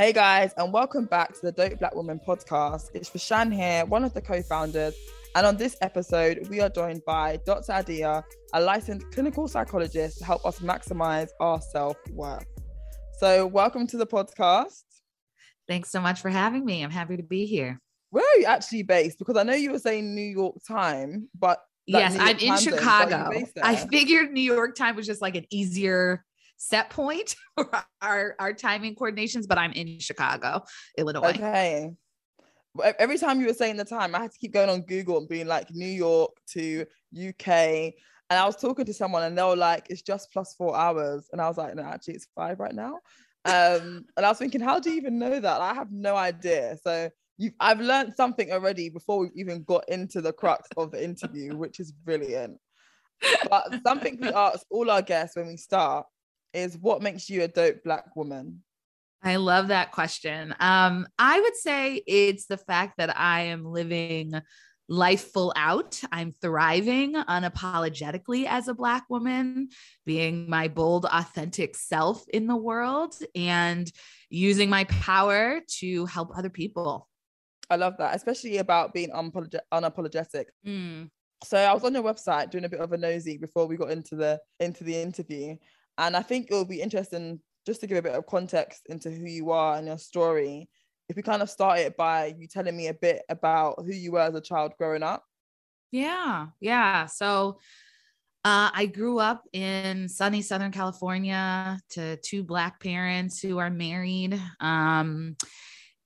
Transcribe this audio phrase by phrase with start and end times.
[0.00, 2.88] Hey guys, and welcome back to the Dope Black Woman podcast.
[2.94, 4.94] It's Rashan here, one of the co-founders.
[5.34, 7.72] And on this episode, we are joined by Dr.
[7.72, 12.46] Adia, a licensed clinical psychologist to help us maximize our self-worth.
[13.18, 14.84] So welcome to the podcast.
[15.68, 16.82] Thanks so much for having me.
[16.82, 17.78] I'm happy to be here.
[18.08, 19.18] Where are you actually based?
[19.18, 22.56] Because I know you were saying New York time, but like, yes, I'm in time
[22.56, 23.62] zone, but are you Chicago.
[23.62, 26.24] I figured New York time was just like an easier
[26.60, 27.68] set point for
[28.02, 30.62] our, our timing coordinations, but I'm in Chicago,
[30.96, 31.30] Illinois.
[31.30, 31.90] Okay.
[32.98, 35.28] Every time you were saying the time, I had to keep going on Google and
[35.28, 37.48] being like New York to UK.
[37.48, 41.28] And I was talking to someone and they were like, it's just plus four hours.
[41.32, 43.00] And I was like, no, actually, it's five right now.
[43.44, 45.60] Um, and I was thinking, how do you even know that?
[45.60, 46.76] I have no idea.
[46.84, 51.02] So you've, I've learned something already before we've even got into the crux of the
[51.02, 52.58] interview, which is brilliant.
[53.48, 56.06] But something we ask all our guests when we start
[56.52, 58.62] is what makes you a dope black woman?
[59.22, 60.54] I love that question.
[60.60, 64.40] Um, I would say it's the fact that I am living
[64.90, 66.00] life full out.
[66.10, 69.68] I'm thriving unapologetically as a Black woman,
[70.04, 73.90] being my bold, authentic self in the world and
[74.28, 77.08] using my power to help other people.
[77.70, 80.46] I love that, especially about being unapolog- unapologetic.
[80.66, 81.08] Mm.
[81.44, 83.92] So I was on your website doing a bit of a nosy before we got
[83.92, 85.56] into the into the interview,
[86.00, 89.10] and I think it will be interesting just to give a bit of context into
[89.10, 90.68] who you are and your story.
[91.08, 94.20] If we kind of started by you telling me a bit about who you were
[94.20, 95.24] as a child growing up.
[95.92, 97.06] Yeah, yeah.
[97.06, 97.58] So
[98.44, 104.40] uh, I grew up in sunny Southern California to two Black parents who are married.
[104.60, 105.36] Um,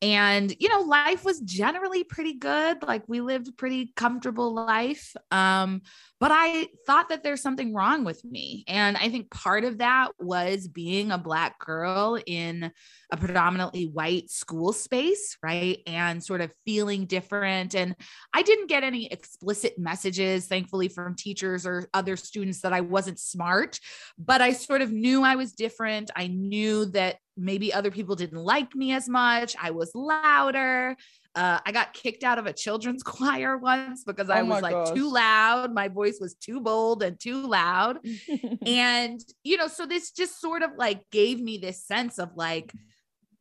[0.03, 5.15] and you know life was generally pretty good like we lived a pretty comfortable life
[5.31, 5.81] um
[6.25, 10.09] but i thought that there's something wrong with me and i think part of that
[10.19, 12.73] was being a black girl in
[13.13, 17.95] a predominantly white school space right and sort of feeling different and
[18.33, 23.19] i didn't get any explicit messages thankfully from teachers or other students that i wasn't
[23.19, 23.79] smart
[24.17, 28.39] but i sort of knew i was different i knew that maybe other people didn't
[28.39, 29.57] like me as much.
[29.61, 30.97] I was louder.
[31.35, 34.73] Uh, I got kicked out of a children's choir once because I Oh was like
[34.73, 34.95] gosh.
[34.95, 35.75] too loud.
[35.75, 37.99] My voice was too bold and too loud.
[38.67, 42.73] and, you know, so this just sort of like gave me this sense of like,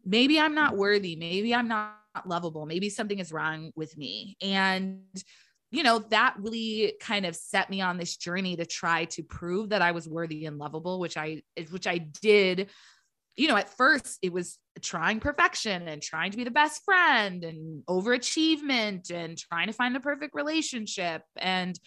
[0.06, 1.16] maybe I'm not worthy.
[1.16, 1.96] Maybe I'm not
[2.26, 2.66] lovable.
[2.66, 4.38] Maybe something is wrong with me.
[4.42, 5.02] And,
[5.72, 9.70] you know, that really kind of set me on this journey to try to prove
[9.70, 12.70] that I was worthy and lovable, which I, which I did
[13.36, 17.44] you know, at first it was trying perfection and trying to be the best friend
[17.44, 21.24] and overachievement and trying to find the perfect relationship.
[21.38, 21.80] And,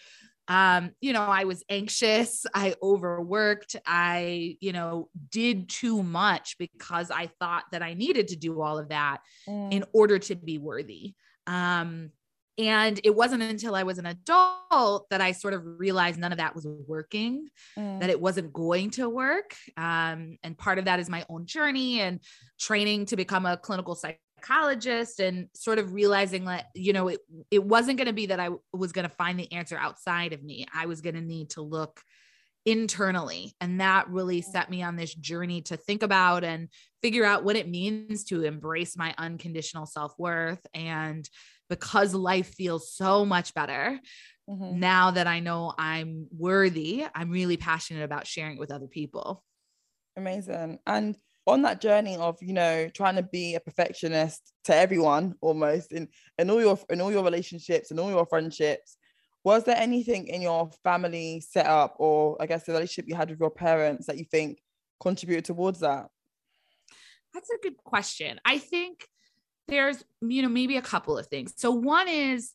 [0.48, 7.10] um, you know, I was anxious, I overworked, I, you know, did too much because
[7.10, 9.18] I thought that I needed to do all of that
[9.48, 9.72] Mm.
[9.72, 11.14] in order to be worthy.
[11.46, 12.10] Um,
[12.58, 16.38] and it wasn't until I was an adult that I sort of realized none of
[16.38, 18.00] that was working Mm.
[18.00, 19.54] that it wasn't going to work.
[19.76, 22.20] Um, and part of that is my own journey and
[22.58, 27.62] training to become a clinical psychologist and sort of realizing that, you know, it, it
[27.64, 30.66] wasn't going to be that I was going to find the answer outside of me.
[30.74, 32.00] I was going to need to look
[32.64, 33.54] internally.
[33.60, 36.68] And that really set me on this journey to think about and
[37.00, 40.66] figure out what it means to embrace my unconditional self worth.
[40.74, 41.28] And
[41.68, 44.00] because life feels so much better,
[44.48, 44.78] Mhm.
[44.78, 49.44] now that I know I'm worthy, I'm really passionate about sharing it with other people.
[50.16, 50.78] Amazing.
[50.86, 51.16] And
[51.46, 56.08] on that journey of, you know, trying to be a perfectionist to everyone almost in,
[56.38, 58.96] in all your in all your relationships and all your friendships,
[59.44, 63.40] was there anything in your family setup or I guess the relationship you had with
[63.40, 64.58] your parents that you think
[65.00, 66.08] contributed towards that?
[67.32, 68.40] That's a good question.
[68.44, 69.06] I think
[69.68, 71.54] there's, you know, maybe a couple of things.
[71.56, 72.52] So one is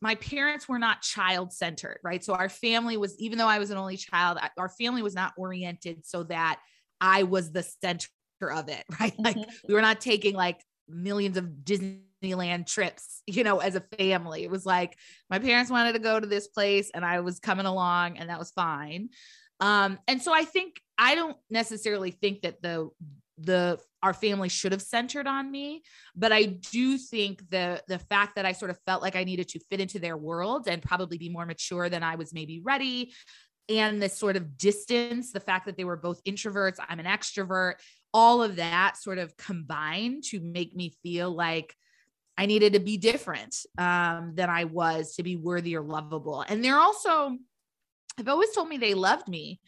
[0.00, 2.24] my parents were not child centered, right?
[2.24, 5.34] So our family was, even though I was an only child, our family was not
[5.36, 6.60] oriented so that
[7.00, 8.08] I was the center
[8.50, 9.14] of it, right?
[9.24, 9.50] Like Mhm.
[9.68, 14.44] we were not taking like millions of Disney Disneyland trips, you know, as a family.
[14.44, 14.98] It was like
[15.30, 18.38] my parents wanted to go to this place and I was coming along and that
[18.38, 19.08] was fine.
[19.58, 22.90] Um, and so I think I don't necessarily think that the
[23.38, 25.82] the our family should have centered on me
[26.14, 29.48] but i do think the the fact that i sort of felt like i needed
[29.48, 33.12] to fit into their world and probably be more mature than i was maybe ready
[33.68, 37.74] and this sort of distance the fact that they were both introverts i'm an extrovert
[38.12, 41.74] all of that sort of combined to make me feel like
[42.36, 46.44] i needed to be different um, than i was to be worthy or lovable.
[46.48, 47.36] And they're also
[48.18, 49.60] have always told me they loved me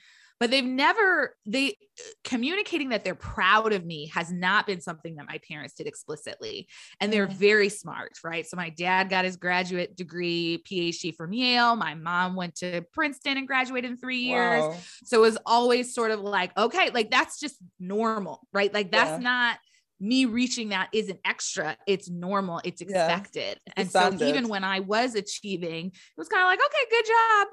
[0.42, 1.76] but they've never they
[2.24, 6.66] communicating that they're proud of me has not been something that my parents did explicitly.
[6.98, 7.32] And they're mm.
[7.32, 8.44] very smart right?
[8.44, 11.76] So my dad got his graduate degree phd from yale.
[11.76, 14.62] My mom went to princeton and graduated in three years.
[14.62, 14.76] Wow.
[15.04, 18.74] so it was always sort of like okay like that's just normal right?
[18.74, 19.18] Like that's yeah.
[19.18, 19.58] not
[20.00, 21.76] me reaching that isn't extra.
[21.86, 22.60] It's normal.
[22.64, 23.60] It's expected.
[23.68, 23.72] Yeah.
[23.76, 27.48] and so even when i was achieving it was kind of like okay good job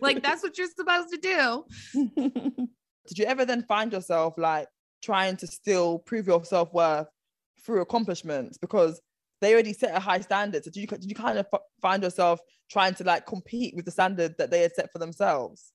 [0.00, 1.64] like that's what you're supposed to do.
[3.08, 4.68] Did you ever then find yourself like
[5.02, 7.08] trying to still prove your self worth
[7.64, 9.00] through accomplishments because
[9.40, 10.64] they already set a high standard?
[10.64, 12.40] So did you did you kind of f- find yourself
[12.70, 15.72] trying to like compete with the standard that they had set for themselves?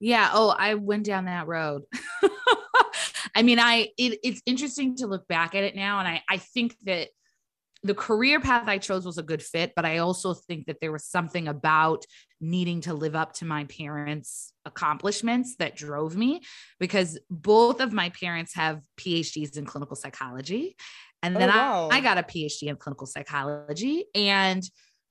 [0.00, 0.30] Yeah.
[0.32, 1.82] Oh, I went down that road.
[3.34, 6.36] I mean, I it, it's interesting to look back at it now, and I I
[6.38, 7.08] think that
[7.82, 10.92] the career path I chose was a good fit, but I also think that there
[10.92, 12.04] was something about
[12.40, 16.40] needing to live up to my parents' accomplishments that drove me
[16.78, 20.76] because both of my parents have PhDs in clinical psychology.
[21.22, 21.88] And then oh, wow.
[21.92, 24.06] I, I got a PhD in clinical psychology.
[24.14, 24.62] And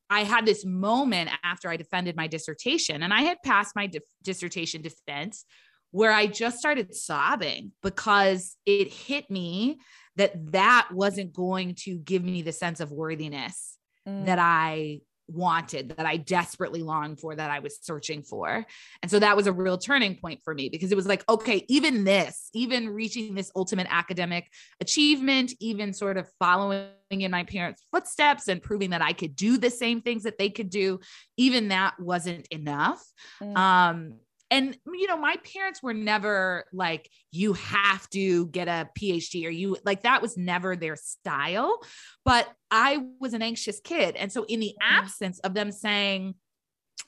[0.10, 4.00] I had this moment after I defended my dissertation, and I had passed my di-
[4.24, 5.46] dissertation defense
[5.92, 9.78] where I just started sobbing because it hit me
[10.16, 13.78] that that wasn't going to give me the sense of worthiness
[14.08, 14.26] mm.
[14.26, 18.66] that I wanted, that I desperately longed for, that I was searching for.
[19.02, 21.66] And so that was a real turning point for me because it was like, okay,
[21.68, 27.86] even this, even reaching this ultimate academic achievement, even sort of following in my parents'
[27.92, 31.00] footsteps and proving that I could do the same things that they could do,
[31.38, 33.04] even that wasn't enough.
[33.42, 33.58] Mm.
[33.58, 34.14] Um,
[34.52, 39.50] and you know my parents were never like you have to get a phd or
[39.50, 41.80] you like that was never their style.
[42.26, 44.16] But i was an anxious kid.
[44.16, 44.98] And so in the mm.
[44.98, 46.36] absence of them saying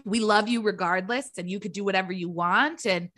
[0.05, 3.09] we love you regardless and you could do whatever you want and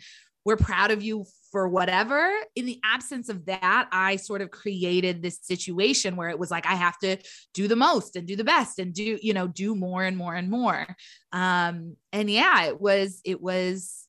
[0.44, 5.22] we're proud of you for whatever in the absence of that i sort of created
[5.22, 7.16] this situation where it was like i have to
[7.54, 10.34] do the most and do the best and do you know do more and more
[10.34, 10.86] and more.
[11.32, 14.03] Um and yeah it was it was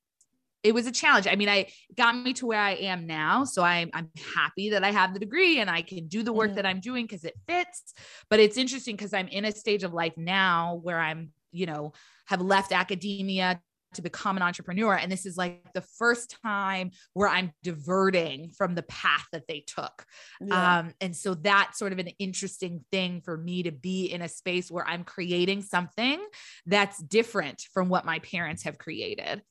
[0.65, 1.27] it was a challenge.
[1.27, 3.43] I mean, I got me to where I am now.
[3.45, 6.47] So I'm I'm happy that I have the degree and I can do the work
[6.47, 6.55] mm-hmm.
[6.55, 7.93] that I'm doing because it fits.
[8.29, 11.93] But it's interesting because I'm in a stage of life now where I'm, you know,
[12.25, 13.61] have left academia
[13.93, 14.95] to become an entrepreneur.
[14.95, 19.63] And this is like the first time where I'm diverting from the path that they
[19.65, 20.05] took.
[20.41, 20.79] Yeah.
[20.79, 24.27] Um, and so that's sort of an interesting thing for me to be in a
[24.27, 26.19] space where I'm creating something
[26.65, 29.43] that's different from what my parents have created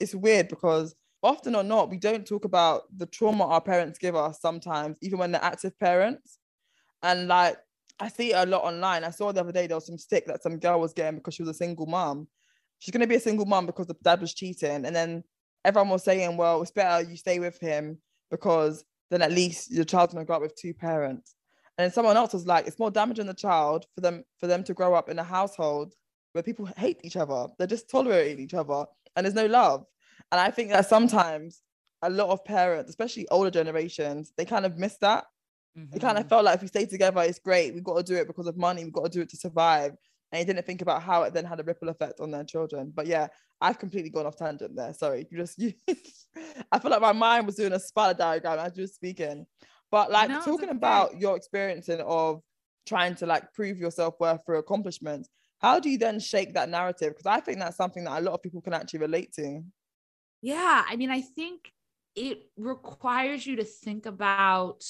[0.00, 4.14] it's weird because often or not, we don't talk about the trauma our parents give
[4.14, 6.38] us sometimes, even when they're active parents.
[7.02, 7.56] And like,
[7.98, 9.04] I see it a lot online.
[9.04, 11.34] I saw the other day there was some stick that some girl was getting because
[11.34, 12.28] she was a single mom.
[12.78, 14.84] She's going to be a single mom because the dad was cheating.
[14.84, 15.24] And then
[15.64, 17.98] everyone was saying, well, it's better you stay with him
[18.30, 21.36] because then at least your child's going to grow up with two parents.
[21.78, 24.62] And then someone else was like, it's more damaging the child for them for them
[24.64, 25.94] to grow up in a household
[26.32, 27.46] where people hate each other.
[27.58, 28.86] They're just tolerating each other
[29.16, 29.84] and there's no love.
[30.32, 31.62] And I think that sometimes
[32.02, 35.24] a lot of parents, especially older generations, they kind of miss that.
[35.78, 35.92] Mm-hmm.
[35.92, 37.74] They kind of felt like if we stay together, it's great.
[37.74, 38.84] We've got to do it because of money.
[38.84, 39.92] We've got to do it to survive.
[40.32, 42.92] And they didn't think about how it then had a ripple effect on their children.
[42.94, 43.28] But yeah,
[43.60, 44.92] I've completely gone off tangent there.
[44.92, 45.26] Sorry.
[45.30, 45.72] You just, you,
[46.72, 49.46] I feel like my mind was doing a spider diagram as you were speaking.
[49.90, 52.42] But like no, talking about your experiencing of
[52.86, 55.28] trying to like prove your self worth through accomplishments,
[55.64, 57.14] how do you then shake that narrative?
[57.16, 59.62] Because I think that's something that a lot of people can actually relate to.
[60.42, 60.84] Yeah.
[60.86, 61.72] I mean, I think
[62.14, 64.84] it requires you to think about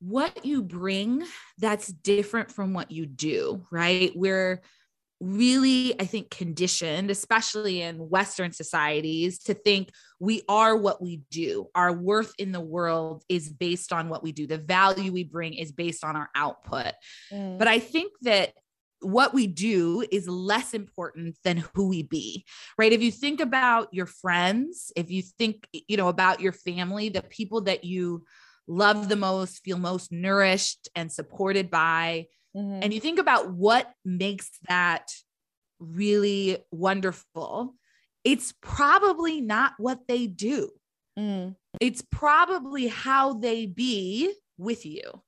[0.00, 1.24] what you bring
[1.58, 4.12] that's different from what you do, right?
[4.14, 4.62] We're
[5.20, 11.66] really, I think, conditioned, especially in Western societies, to think we are what we do.
[11.74, 15.52] Our worth in the world is based on what we do, the value we bring
[15.54, 16.94] is based on our output.
[17.30, 17.58] Mm.
[17.58, 18.52] But I think that
[19.00, 22.44] what we do is less important than who we be
[22.78, 27.08] right if you think about your friends if you think you know about your family
[27.08, 28.24] the people that you
[28.66, 32.26] love the most feel most nourished and supported by
[32.56, 32.82] Mhm.
[32.82, 35.12] and you think about what makes that
[35.80, 37.74] really wonderful,
[38.24, 40.70] it's probably not what they do.
[41.18, 41.56] Mm.
[41.80, 45.22] It's probably how they be with you.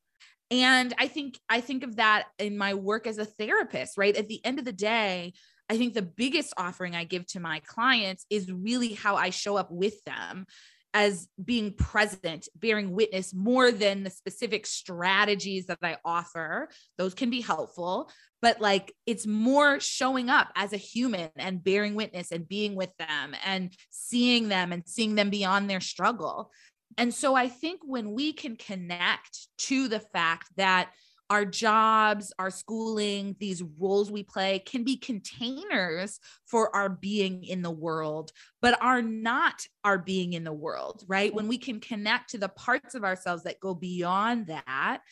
[0.50, 4.16] And I think I think of that in my work as a therapist, right?
[4.16, 5.33] At the end of the day,
[5.69, 9.57] I think the biggest offering I give to my clients is really how I show
[9.57, 10.47] up with them
[10.92, 16.69] as being present, bearing witness more than the specific strategies that I offer.
[16.99, 18.11] Those can be helpful,
[18.42, 22.92] but like it's more showing up as a human and bearing witness and being with
[22.97, 26.50] them and seeing them and seeing them beyond their struggle.
[26.99, 30.91] And so I think when we can connect to the fact that
[31.31, 37.63] our jobs, our schooling, these roles we play can be containers for our being in
[37.63, 41.33] the world, but are not our being in the world, right?
[41.33, 45.03] When we can connect to the parts of ourselves that go beyond that,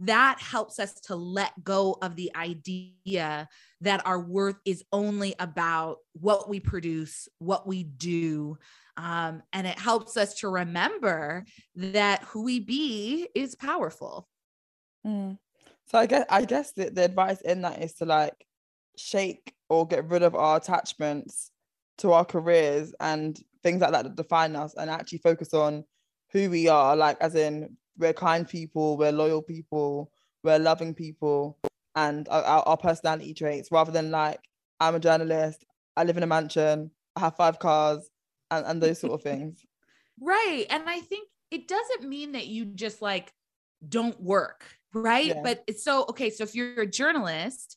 [0.00, 3.48] that helps us to let go of the idea
[3.80, 8.58] that our worth is only about what we produce, what we do.
[8.96, 14.28] Um, and it helps us to remember that who we be is powerful.
[15.06, 15.38] Mm.
[15.86, 18.34] So I guess I guess the, the advice in that is to like
[18.96, 21.50] shake or get rid of our attachments
[21.98, 25.84] to our careers and things like that that define us and actually focus on
[26.32, 30.10] who we are, like as in we're kind people, we're loyal people,
[30.42, 31.58] we're loving people,
[31.94, 34.40] and our, our, personality traits, rather than like
[34.80, 35.64] I'm a journalist,
[35.96, 38.10] I live in a mansion, I have five cars,
[38.50, 39.64] and, and those sort of things.
[40.18, 40.64] Right.
[40.70, 43.34] And I think it doesn't mean that you just like
[43.86, 45.26] don't work, right?
[45.26, 45.42] Yeah.
[45.44, 46.30] But it's so okay.
[46.30, 47.76] So if you're a journalist,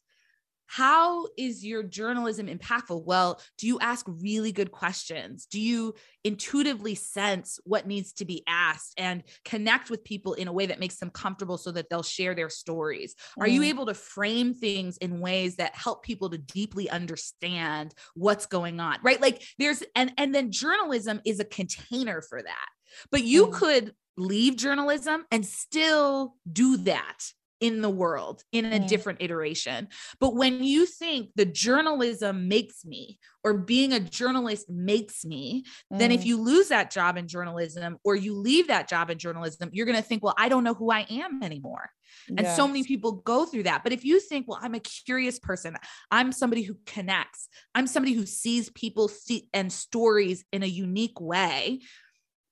[0.72, 3.04] how is your journalism impactful?
[3.04, 5.48] Well, do you ask really good questions?
[5.48, 10.54] Do you intuitively sense what needs to be asked and connect with people in a
[10.54, 13.16] way that makes them comfortable so that they'll share their stories?
[13.40, 13.66] Are you Mm.
[13.66, 19.00] able to frame things in ways that help people to deeply understand what's going on?
[19.02, 19.20] Right?
[19.20, 22.68] Like there's and and then journalism is a container for that.
[23.12, 23.54] But you Mm.
[23.54, 28.88] could leave journalism and still do that in the world in a Mm.
[28.88, 29.88] different iteration.
[30.20, 36.12] But when you think the journalism makes me or being a journalist makes me, then
[36.12, 36.26] if Mm.
[36.26, 39.98] you lose that job in journalism or you leave that job in journalism, you're going
[39.98, 41.90] to think, well, I don't know who I am anymore.
[42.38, 43.84] And so many people go through that.
[43.84, 45.76] But if you think, well, I'm a curious person,
[46.10, 51.20] I'm somebody who connects, I'm somebody who sees people see and stories in a unique
[51.20, 51.82] way,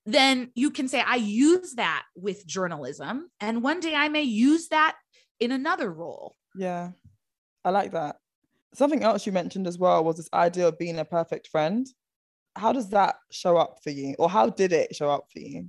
[0.08, 3.30] then you can say, I use that with journalism.
[3.42, 4.96] And one day I may use that
[5.40, 6.34] in another role.
[6.56, 6.92] Yeah,
[7.66, 8.16] I like that.
[8.74, 11.86] Something else you mentioned as well was this idea of being a perfect friend.
[12.56, 15.68] How does that show up for you, or how did it show up for you?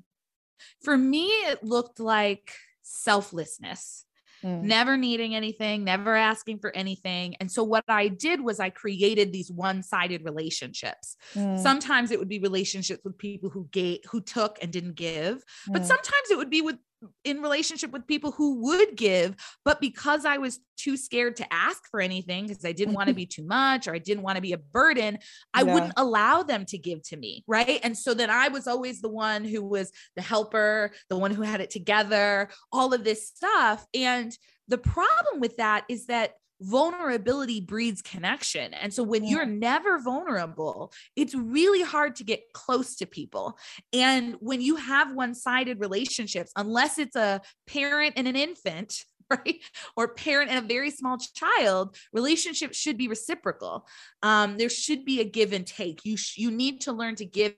[0.83, 4.05] For me, it looked like selflessness.
[4.45, 4.63] Mm.
[4.63, 7.35] never needing anything, never asking for anything.
[7.41, 11.17] And so what I did was I created these one-sided relationships.
[11.35, 11.59] Mm.
[11.59, 15.83] Sometimes it would be relationships with people who gave who took and didn't give, but
[15.83, 15.87] Mm.
[15.87, 16.77] sometimes it would be with
[17.25, 21.83] in relationship with people who would give, but because I was too scared to ask
[21.91, 24.43] for anything because I didn't want to be too much or I didn't want to
[24.43, 25.19] be a burden,
[25.55, 25.75] I Yeah.
[25.75, 27.81] wouldn't allow them to give to me, right?
[27.83, 31.43] And so then I was always the one who was the helper, the one who
[31.43, 33.87] had it together, all of this stuff.
[33.95, 34.37] And
[34.69, 38.75] the problem with that is that vulnerability breeds connection.
[38.75, 39.31] And so when Yeah.
[39.31, 43.59] you're never vulnerable, it's really hard to get close to people.
[43.93, 49.61] And when you have one sided relationships, unless it's a parent and an infant, right?
[49.97, 53.87] Or parent and a very small child, relationships should be reciprocal.
[54.23, 56.01] Um, there should be a give and take.
[56.05, 57.55] You, sh- you need to learn to give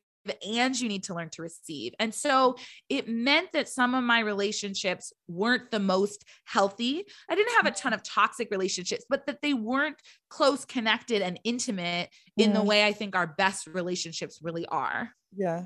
[0.46, 1.94] and you need to learn to receive.
[1.98, 2.56] And so
[2.88, 7.04] it meant that some of my relationships weren't the most healthy.
[7.28, 9.96] I didn't have a ton of toxic relationships, but that they weren't
[10.28, 15.10] close, connected, and intimate in the way I think our best relationships really are.
[15.36, 15.64] Yeah.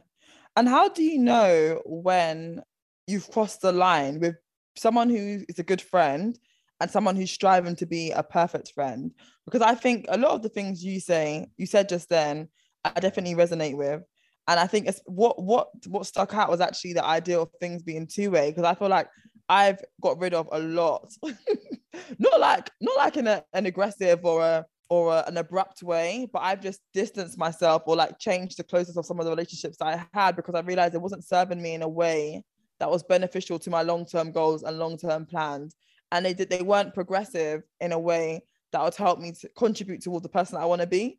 [0.56, 2.62] And how do you know when
[3.06, 4.36] you've crossed the line with
[4.76, 6.38] someone who is a good friend
[6.80, 9.12] and someone who's striving to be a perfect friend?
[9.46, 12.48] Because I think a lot of the things you say, you said just then,
[12.84, 14.02] I definitely resonate with.
[14.46, 17.82] And I think it's what what what stuck out was actually the idea of things
[17.82, 18.50] being two way.
[18.50, 19.08] Because I feel like
[19.48, 21.12] I've got rid of a lot,
[22.18, 26.28] not like not like in a, an aggressive or a or a, an abrupt way,
[26.32, 29.78] but I've just distanced myself or like changed the closeness of some of the relationships
[29.78, 32.44] that I had because I realized it wasn't serving me in a way
[32.80, 35.74] that was beneficial to my long-term goals and long-term plans.
[36.12, 40.02] And they did they weren't progressive in a way that would help me to contribute
[40.02, 41.18] towards the person I want to be.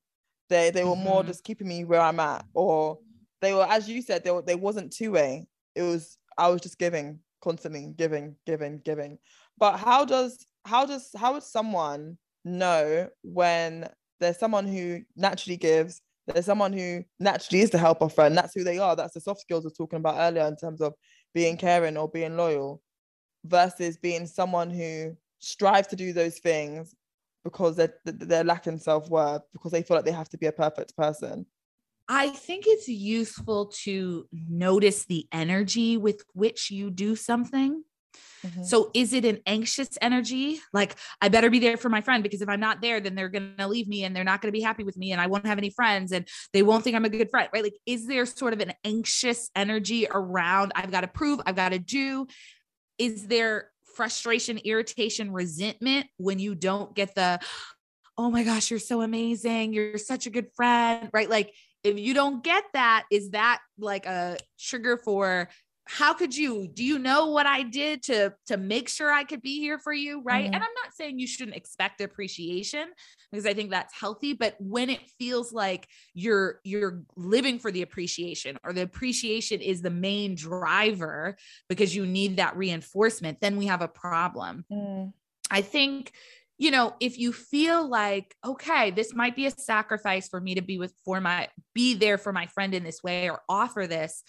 [0.50, 1.28] They they were more Mhm.
[1.28, 3.00] just keeping me where I'm at, or
[3.42, 5.48] they were, as you said, they were, they wasn't two-way.
[5.76, 9.18] It was I was just giving constantly, giving, giving, giving.
[9.58, 13.88] But how does how does how would someone know when
[14.20, 18.64] there's someone who naturally gives there's someone who naturally is the helper friend that's who
[18.64, 20.94] they are that's the soft skills we are talking about earlier in terms of
[21.34, 22.82] being caring or being loyal
[23.46, 26.96] versus being someone who strives to do those things
[27.44, 30.96] because they're they're lacking self-worth because they feel like they have to be a perfect
[30.96, 31.46] person
[32.08, 37.84] I think it's useful to notice the energy with which you do something.
[38.46, 38.64] Mm-hmm.
[38.64, 40.60] So, is it an anxious energy?
[40.72, 43.30] Like, I better be there for my friend because if I'm not there, then they're
[43.30, 45.28] going to leave me and they're not going to be happy with me and I
[45.28, 47.64] won't have any friends and they won't think I'm a good friend, right?
[47.64, 51.70] Like, is there sort of an anxious energy around I've got to prove, I've got
[51.70, 52.28] to do?
[52.98, 57.40] Is there frustration, irritation, resentment when you don't get the,
[58.18, 59.74] oh my gosh, you're so amazing.
[59.74, 61.30] You're such a good friend, right?
[61.30, 61.54] Like,
[61.86, 65.50] if you don't get that, is that like a trigger for
[65.88, 69.42] how could you do you know what i did to to make sure i could
[69.42, 70.54] be here for you right mm-hmm.
[70.56, 72.88] and i'm not saying you shouldn't expect appreciation
[73.32, 77.84] because i think that's healthy but when it feels like you're you're living for the
[77.84, 81.38] appreciation or the appreciation is the main driver
[81.70, 85.14] because you need that reinforcement then we have a problem mm.
[85.52, 86.12] i think
[86.58, 90.62] you know, if you feel like, okay, this might be a sacrifice for me to
[90.62, 94.24] be with for my be there for my friend in this way or offer this,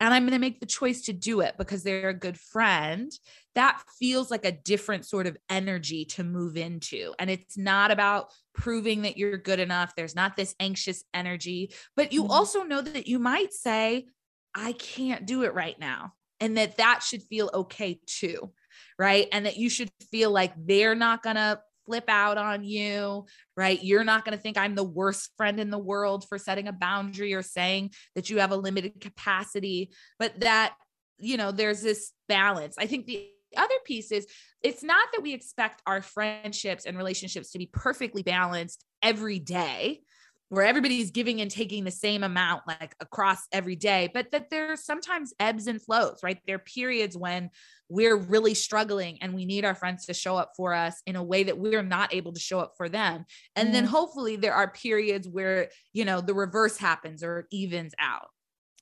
[0.00, 3.12] and I'm going to make the choice to do it because they're a good friend,
[3.54, 7.14] that feels like a different sort of energy to move into.
[7.18, 9.94] And it's not about proving that you're good enough.
[9.96, 12.32] There's not this anxious energy, but you mm-hmm.
[12.32, 14.06] also know that you might say,
[14.54, 16.12] I can't do it right now.
[16.40, 18.52] And that that should feel okay too
[18.98, 19.28] right?
[19.32, 23.26] And that you should feel like they're not going to flip out on you,
[23.56, 23.82] right?
[23.82, 26.72] You're not going to think I'm the worst friend in the world for setting a
[26.72, 30.74] boundary or saying that you have a limited capacity, but that,
[31.18, 32.76] you know, there's this balance.
[32.78, 34.26] I think the other piece is
[34.62, 40.00] it's not that we expect our friendships and relationships to be perfectly balanced every day
[40.48, 44.84] where everybody's giving and taking the same amount like across every day but that there's
[44.84, 47.50] sometimes ebbs and flows right there are periods when
[47.88, 51.22] we're really struggling and we need our friends to show up for us in a
[51.22, 53.24] way that we're not able to show up for them.
[53.56, 53.72] And mm.
[53.72, 58.28] then hopefully there are periods where you know the reverse happens or it evens out.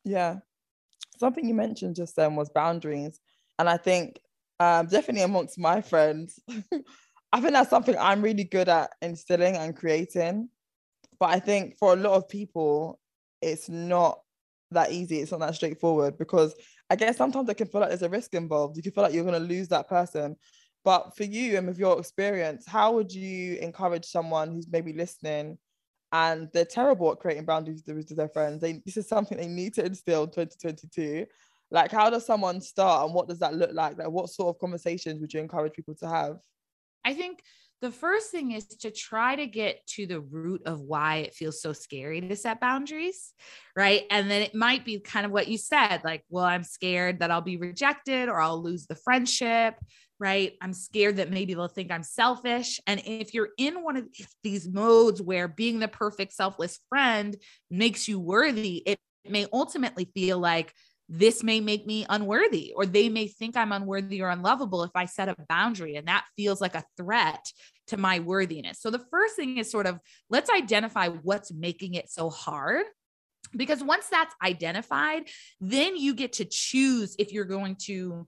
[0.05, 0.37] Yeah.
[1.19, 3.21] Something you mentioned just then was boundaries.
[3.59, 4.19] And i think
[4.61, 6.39] um, definitely amongst my friends
[7.33, 10.49] i think that's something i'm really good at instilling and creating.
[11.23, 12.99] But I think for a lot of people,
[13.41, 14.19] it's not
[14.73, 15.21] that easy.
[15.21, 16.53] It's not that straightforward because
[16.93, 18.77] I guess sometimes it can feel like there's a risk involved.
[18.77, 20.37] You can feel like you're going to lose that person.
[20.85, 25.57] But for you and with your experience, how would you encourage someone who's maybe listening
[26.13, 28.61] and they're terrible at creating boundaries with their friends?
[28.61, 31.25] They, this is something they need to instill 2022.
[31.71, 33.97] Like, how does someone start and what does that look like?
[33.97, 36.41] Like, what sort of conversations would you encourage people to have?
[37.07, 37.39] I think
[37.83, 41.61] the first thing is to try to get to the root of why it feels
[41.61, 43.35] so scary to set boundaries,
[43.77, 44.05] right?
[44.09, 47.33] And then it might be kind of what you said like, well, I'm scared that
[47.33, 49.75] I'll be rejected or I'll lose the friendship,
[50.21, 50.53] right?
[50.63, 52.81] I'm scared that maybe they'll think I'm selfish.
[52.87, 54.07] And if you're in one of
[54.45, 57.37] these modes where being the perfect selfless friend
[57.69, 60.73] makes you worthy, it may ultimately feel like,
[61.09, 65.05] this may make me unworthy, or they may think I'm unworthy or unlovable if I
[65.07, 65.97] set a boundary.
[65.97, 67.45] And that feels like a threat
[67.89, 68.81] to my worthiness.
[68.81, 69.99] So the first thing is sort of
[70.31, 72.85] let's identify what's making it so hard.
[73.55, 75.29] Because once that's identified,
[75.61, 78.27] then you get to choose if you're going to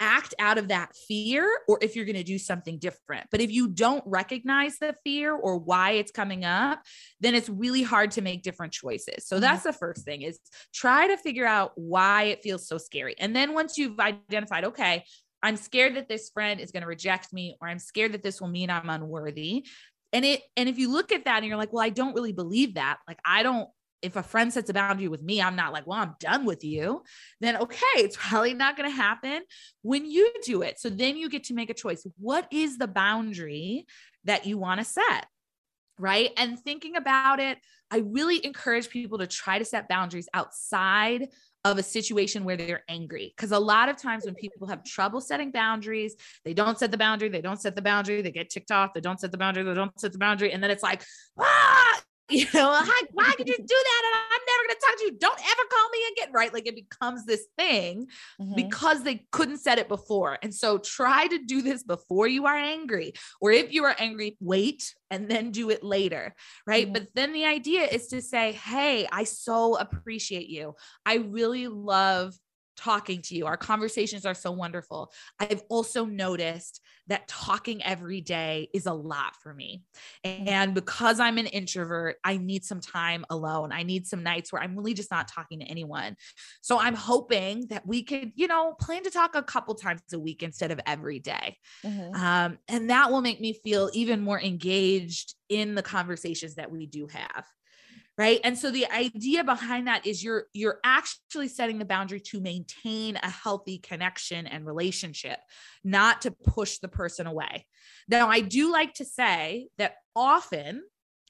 [0.00, 3.26] act out of that fear or if you're going to do something different.
[3.30, 6.82] But if you don't recognize the fear or why it's coming up,
[7.20, 9.26] then it's really hard to make different choices.
[9.26, 9.42] So mm-hmm.
[9.42, 10.38] that's the first thing is
[10.72, 13.14] try to figure out why it feels so scary.
[13.18, 15.04] And then once you've identified, okay,
[15.42, 18.40] I'm scared that this friend is going to reject me or I'm scared that this
[18.40, 19.66] will mean I'm unworthy.
[20.12, 22.32] And it and if you look at that and you're like, well, I don't really
[22.32, 22.98] believe that.
[23.06, 23.68] Like I don't
[24.04, 26.62] if a friend sets a boundary with me, I'm not like, well, I'm done with
[26.62, 27.02] you,
[27.40, 29.42] then okay, it's probably not going to happen
[29.82, 30.78] when you do it.
[30.78, 32.06] So then you get to make a choice.
[32.18, 33.86] What is the boundary
[34.24, 35.26] that you want to set?
[35.98, 36.30] Right.
[36.36, 37.58] And thinking about it,
[37.90, 41.28] I really encourage people to try to set boundaries outside
[41.64, 43.32] of a situation where they're angry.
[43.36, 46.98] Because a lot of times when people have trouble setting boundaries, they don't set the
[46.98, 49.62] boundary, they don't set the boundary, they get ticked off, they don't set the boundary,
[49.62, 50.52] they don't set the boundary.
[50.52, 51.02] And then it's like,
[51.38, 54.02] ah, you know, why, why could you do that?
[54.06, 55.18] And I'm never going to talk to you.
[55.18, 56.32] Don't ever call me again.
[56.32, 56.54] Right.
[56.54, 58.06] Like it becomes this thing
[58.40, 58.54] mm-hmm.
[58.54, 60.38] because they couldn't set it before.
[60.42, 63.12] And so try to do this before you are angry.
[63.42, 66.34] Or if you are angry, wait and then do it later.
[66.66, 66.86] Right.
[66.86, 66.92] Mm-hmm.
[66.94, 70.74] But then the idea is to say, Hey, I so appreciate you.
[71.04, 72.34] I really love
[72.76, 73.46] talking to you.
[73.46, 75.12] Our conversations are so wonderful.
[75.38, 79.82] I've also noticed that talking every day is a lot for me.
[80.24, 83.72] And because I'm an introvert, I need some time alone.
[83.72, 86.16] I need some nights where I'm really just not talking to anyone.
[86.62, 90.18] So I'm hoping that we could, you know, plan to talk a couple times a
[90.18, 91.58] week instead of every day.
[91.84, 92.14] Mm-hmm.
[92.14, 96.86] Um, and that will make me feel even more engaged in the conversations that we
[96.86, 97.44] do have
[98.16, 98.40] right?
[98.44, 103.16] And so the idea behind that is you're you're actually setting the boundary to maintain
[103.16, 105.38] a healthy connection and relationship
[105.82, 107.66] not to push the person away.
[108.08, 110.82] Now i do like to say that often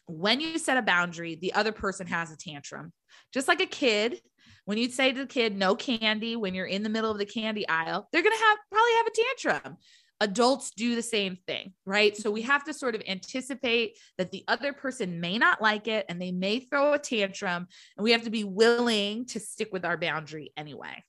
[0.07, 2.93] when you set a boundary the other person has a tantrum.
[3.33, 4.21] Just like a kid
[4.65, 7.27] when you say to the kid no candy when you're in the middle of the
[7.27, 9.77] candy aisle they're going to have probably have a tantrum
[10.21, 12.17] adults do the same thing, right?
[12.17, 16.07] So we have to sort of anticipate that the other person may not like it
[16.09, 19.85] and they may throw a tantrum, and we have to be willing to stick with
[19.85, 21.03] our boundary anyway.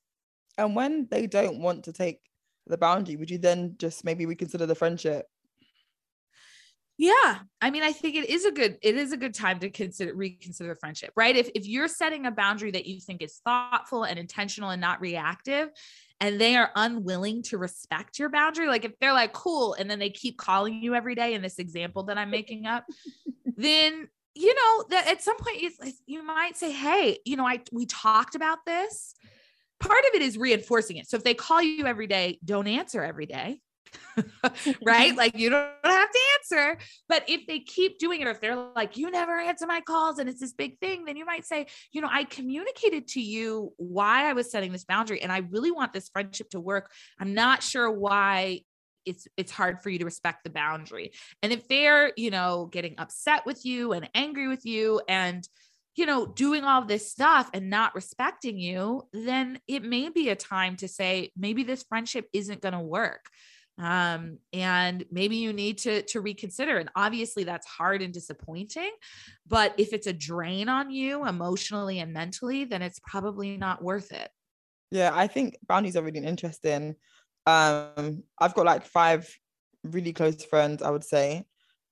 [0.57, 2.19] And when they don't want to take
[2.67, 5.27] the boundary, would you then just maybe reconsider the friendship?
[6.97, 7.39] Yeah.
[7.60, 10.15] I mean, I think it is a good it is a good time to consider
[10.15, 11.36] reconsider the friendship, right?
[11.36, 15.01] If if you're setting a boundary that you think is thoughtful and intentional and not
[15.01, 15.69] reactive,
[16.21, 19.99] and they are unwilling to respect your boundary, like if they're like, cool, and then
[19.99, 22.86] they keep calling you every day in this example that I'm making up,
[23.58, 25.71] then you know that at some point you,
[26.05, 29.15] you might say, hey, you know, I we talked about this.
[29.81, 31.10] Part of it is reinforcing it.
[31.10, 33.60] So if they call you every day, don't answer every day.
[34.86, 35.15] right?
[35.15, 36.78] Like you don't have to answer.
[37.08, 40.19] But if they keep doing it, or if they're like, you never answer my calls
[40.19, 43.74] and it's this big thing, then you might say, you know, I communicated to you
[43.78, 46.91] why I was setting this boundary and I really want this friendship to work.
[47.19, 48.62] I'm not sure why
[49.06, 51.12] it's it's hard for you to respect the boundary.
[51.43, 55.48] And if they're, you know, getting upset with you and angry with you and
[55.95, 60.36] you know, doing all this stuff and not respecting you, then it may be a
[60.36, 63.30] time to say, maybe this friendship isn't going to work
[63.77, 68.91] um, and maybe you need to to reconsider and obviously that's hard and disappointing
[69.47, 74.11] but if it's a drain on you emotionally and mentally then it's probably not worth
[74.11, 74.29] it.
[74.91, 76.95] Yeah i think boundaries are really interesting.
[77.45, 79.29] Um i've got like five
[79.83, 81.45] really close friends i would say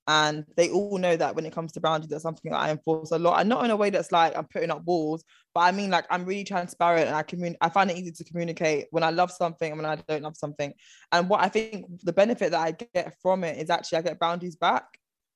[0.07, 3.11] and they all know that when it comes to boundaries that's something that i enforce
[3.11, 3.39] a lot.
[3.39, 6.05] And not in a way that's like i'm putting up walls but i mean like
[6.09, 9.31] i'm really transparent and i commun- i find it easy to communicate when i love
[9.31, 10.73] something and when i don't love something.
[11.11, 14.19] And what i think the benefit that i get from it is actually i get
[14.19, 14.85] boundaries back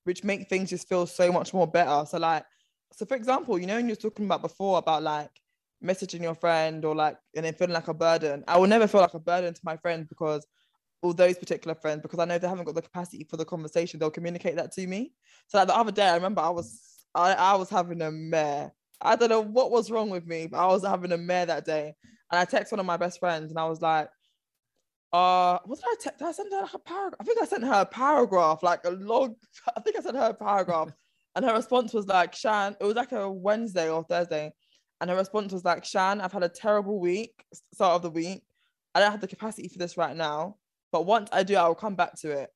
[0.04, 2.06] which make things just feel so much more better.
[2.06, 2.46] So like
[2.94, 5.32] so for example you know when you're talking about before about like
[5.84, 9.02] messaging your friend or like and then feeling like a burden i will never feel
[9.02, 10.48] like a burden to my friend because
[11.02, 14.00] all those particular friends because I know they haven't got the capacity for the conversation.
[14.00, 15.14] They'll communicate that to me.
[15.48, 16.82] So like the other day, I remember I was
[17.14, 18.72] I, I was having a mare.
[19.02, 21.66] I don't know what was wrong with me, but I was having a mare that
[21.66, 21.94] day.
[22.32, 24.10] And I text one of my best friends and I was like,
[25.14, 26.22] uh, what did I text?
[26.22, 27.18] I send her a paragraph?
[27.20, 29.36] I think I sent her a paragraph, like a long,
[29.78, 30.90] I think I sent her a paragraph.
[31.36, 34.52] and her response was like, Shan, it was like a Wednesday or Thursday.
[35.00, 38.42] And her response was like, Shan, I've had a terrible week, start of the week.
[38.96, 40.56] I don't have the capacity for this right now.
[40.92, 42.50] But once I do, I will come back to it.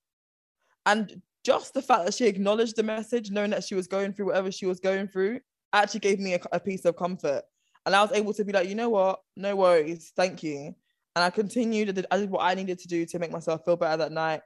[0.85, 4.27] And just the fact that she acknowledged the message, knowing that she was going through
[4.27, 5.39] whatever she was going through,
[5.73, 7.43] actually gave me a, a piece of comfort.
[7.85, 9.19] And I was able to be like, you know what?
[9.35, 10.11] No worries.
[10.15, 10.75] Thank you.
[11.15, 12.05] And I continued.
[12.11, 14.41] I did what I needed to do to make myself feel better that night.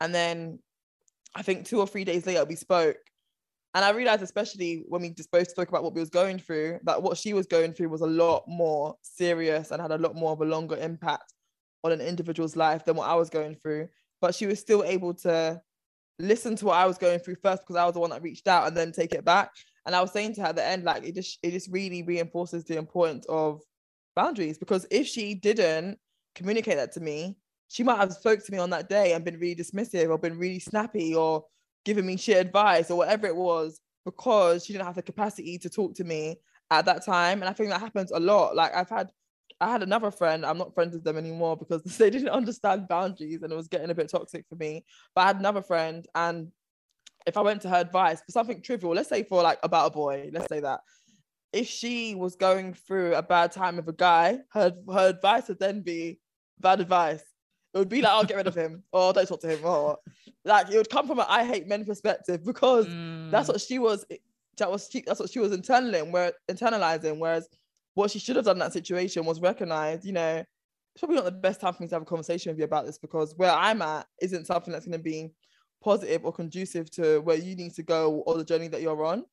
[0.00, 0.60] And then
[1.34, 2.96] I think two or three days later, we spoke.
[3.74, 6.78] And I realized, especially when we just both spoke about what we was going through,
[6.84, 10.14] that what she was going through was a lot more serious and had a lot
[10.14, 11.34] more of a longer impact
[11.84, 13.88] on an individual's life than what I was going through.
[14.20, 15.60] But she was still able to
[16.18, 18.48] listen to what I was going through first because I was the one that reached
[18.48, 19.52] out and then take it back.
[19.86, 22.02] And I was saying to her at the end, like it just it just really
[22.02, 23.62] reinforces the importance of
[24.16, 25.98] boundaries because if she didn't
[26.34, 27.36] communicate that to me,
[27.68, 30.38] she might have spoke to me on that day and been really dismissive or been
[30.38, 31.44] really snappy or
[31.84, 35.70] giving me shit advice or whatever it was because she didn't have the capacity to
[35.70, 36.36] talk to me
[36.70, 37.40] at that time.
[37.40, 38.56] And I think that happens a lot.
[38.56, 39.10] Like I've had
[39.60, 40.46] I had another friend.
[40.46, 43.90] I'm not friends with them anymore because they didn't understand boundaries and it was getting
[43.90, 44.84] a bit toxic for me.
[45.14, 46.52] But I had another friend, and
[47.26, 49.90] if I went to her advice for something trivial, let's say for like about a
[49.90, 50.80] boy, let's say that
[51.52, 55.58] if she was going through a bad time with a guy, her her advice would
[55.58, 56.18] then be
[56.60, 57.22] bad advice.
[57.74, 59.98] It would be like, I'll get rid of him, or don't talk to him, or
[60.44, 63.30] like it would come from an I hate men perspective because mm.
[63.30, 64.04] that's what she was.
[64.58, 66.10] That was she, that's what she was internalizing.
[66.10, 67.48] Where internalizing, whereas
[67.98, 71.24] what she should have done in that situation was recognize, you know, it's probably not
[71.24, 73.50] the best time for me to have a conversation with you about this because where
[73.50, 75.32] I'm at isn't something that's going to be
[75.82, 79.24] positive or conducive to where you need to go or the journey that you're on.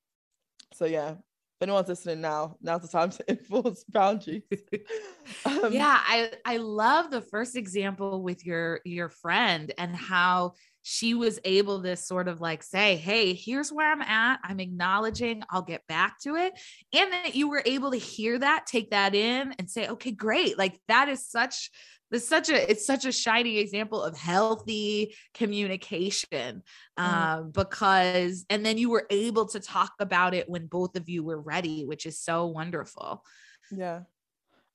[0.74, 4.42] So yeah, if anyone's listening now, now's the time to enforce boundaries.
[5.46, 10.54] um, yeah, I I love the first example with your your friend and how
[10.88, 14.40] she was able to sort of like say, Hey, here's where I'm at.
[14.44, 16.54] I'm acknowledging, I'll get back to it.
[16.94, 20.60] And that you were able to hear that, take that in, and say, Okay, great.
[20.60, 21.72] Like that is such
[22.12, 26.62] it's such a it's such a shining example of healthy communication
[27.00, 27.04] mm.
[27.04, 31.24] um, because and then you were able to talk about it when both of you
[31.24, 33.24] were ready which is so wonderful
[33.72, 34.02] yeah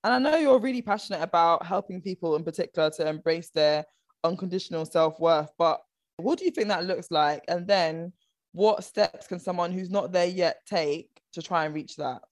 [0.02, 3.84] and i know you're really passionate about helping people in particular to embrace their
[4.24, 5.80] unconditional self-worth but
[6.20, 7.44] what do you think that looks like?
[7.48, 8.12] And then
[8.52, 12.22] what steps can someone who's not there yet take to try and reach that?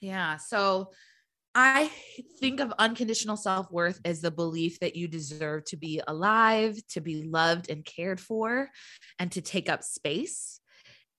[0.00, 0.90] Yeah so
[1.54, 1.90] I
[2.40, 7.00] think of unconditional self worth as the belief that you deserve to be alive, to
[7.00, 8.70] be loved and cared for,
[9.18, 10.60] and to take up space.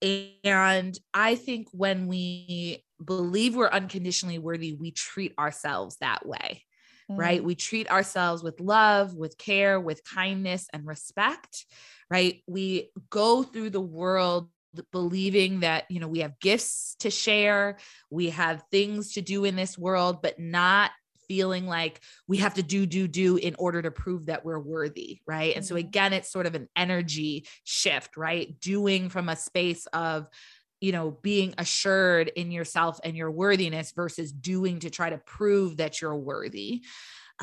[0.02, 6.64] And I think when we believe we're unconditionally worthy, we treat ourselves that way,
[7.10, 7.18] mm.
[7.18, 7.42] right?
[7.42, 11.66] We treat ourselves with love, with care, with kindness and respect,
[12.10, 12.42] right?
[12.46, 14.48] We go through the world
[14.90, 17.76] believing that you know we have gifts to share
[18.10, 20.90] we have things to do in this world but not
[21.28, 25.20] feeling like we have to do do do in order to prove that we're worthy
[25.26, 25.86] right and so mm-hmm.
[25.86, 30.26] again it's sort of an energy shift right doing from a space of
[30.84, 35.78] you know being assured in yourself and your worthiness versus doing to try to prove
[35.78, 36.82] that you're worthy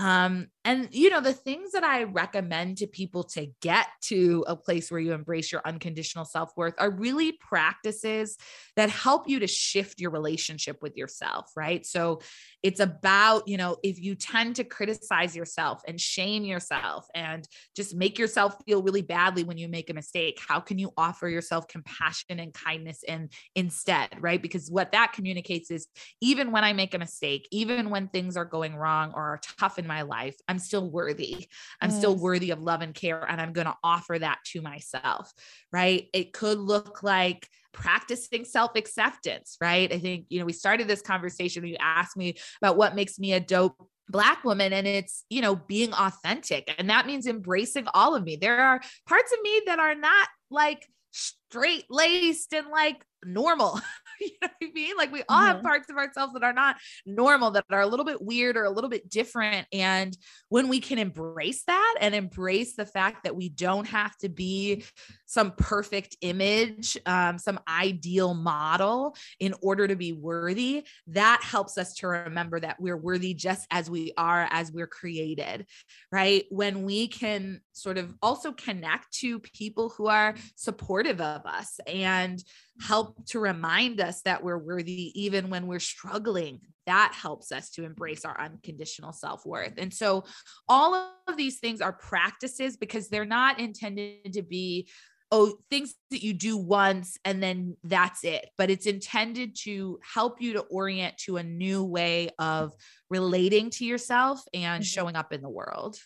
[0.02, 4.56] um, and, you know, the things that I recommend to people to get to a
[4.56, 8.38] place where you embrace your unconditional self worth are really practices
[8.76, 11.86] that help you to shift your relationship with yourself, right?
[11.86, 12.22] So
[12.64, 17.96] it's about, you know, if you tend to criticize yourself and shame yourself and just
[17.96, 21.68] make yourself feel really badly when you make a mistake, how can you offer yourself
[21.68, 24.42] compassion and kindness in instead, right?
[24.42, 25.88] Because what that communicates is
[26.22, 29.80] even when I make a mistake, even when things are going wrong or are tough
[29.80, 31.47] in my life, I'm still worthy.
[31.82, 31.99] I'm yes.
[31.99, 33.25] still worthy of love and care.
[33.30, 35.34] And I'm going to offer that to myself,
[35.71, 36.08] right?
[36.13, 39.93] It could look like, practicing self acceptance, right?
[39.93, 41.65] I think, you know, we started this conversation.
[41.65, 43.75] You asked me about what makes me a dope
[44.10, 48.36] black woman and it's you know being authentic and that means embracing all of me
[48.36, 53.80] there are parts of me that are not like straight laced and like normal.
[54.26, 54.96] you know what I mean?
[54.98, 55.48] Like we all mm-hmm.
[55.48, 58.66] have parts of ourselves that are not normal, that are a little bit weird or
[58.66, 59.68] a little bit different.
[59.74, 60.16] And
[60.50, 64.84] when we can embrace that and embrace the fact that we don't have to be
[65.26, 71.96] some perfect image, um, some ideal model in order to be worthy, that helps us
[71.96, 75.66] to remember that we're worthy just as we are, as we're created,
[76.12, 76.46] right?
[76.50, 82.44] When we can sort of also connect to people who are supportive of us and
[82.82, 86.60] help to remind us that we're worthy even when we're struggling.
[86.88, 89.74] That helps us to embrace our unconditional self-worth.
[89.78, 90.24] And so
[90.68, 94.88] all of these things are practices because they're not intended to be
[95.32, 100.42] oh things that you do once and then that's it but it's intended to help
[100.42, 102.74] you to orient to a new way of
[103.10, 104.84] relating to yourself and mm-hmm.
[104.84, 105.98] showing up in the world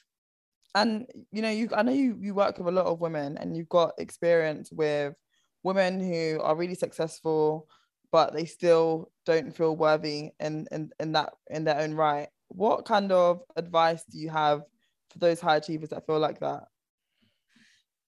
[0.75, 3.55] and you know you i know you you work with a lot of women and
[3.57, 5.13] you've got experience with
[5.63, 7.67] women who are really successful
[8.11, 12.29] but they still don't feel worthy in, in in that in their own right.
[12.47, 14.61] What kind of advice do you have
[15.09, 16.63] for those high achievers that feel like that?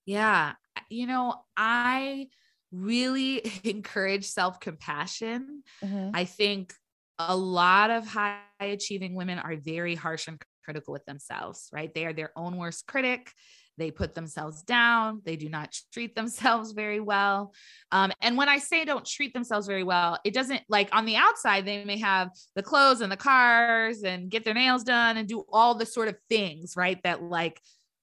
[0.05, 0.53] Yeah
[0.89, 2.27] you know i
[2.71, 5.63] really encourage self-compassion.
[5.83, 6.09] Mm-hmm.
[6.13, 6.73] i think
[7.19, 12.05] a lot of high achieving women are very harsh and critical with themselves right they
[12.05, 13.31] are their own worst critic
[13.77, 15.21] they put themselves down.
[15.23, 17.53] They do not treat themselves very well.
[17.91, 21.15] Um, and when I say don't treat themselves very well, it doesn't like on the
[21.15, 25.27] outside, they may have the clothes and the cars and get their nails done and
[25.27, 27.01] do all the sort of things, right?
[27.03, 27.61] That like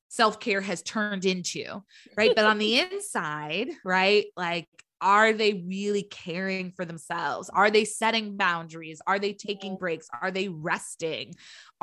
[0.09, 1.83] self care has turned into,
[2.17, 2.33] right?
[2.37, 4.27] but on the inside, right?
[4.37, 4.69] Like
[5.05, 7.51] are they really caring for themselves?
[7.51, 9.03] Are they setting boundaries?
[9.07, 10.09] Are they taking breaks?
[10.23, 11.35] Are they resting?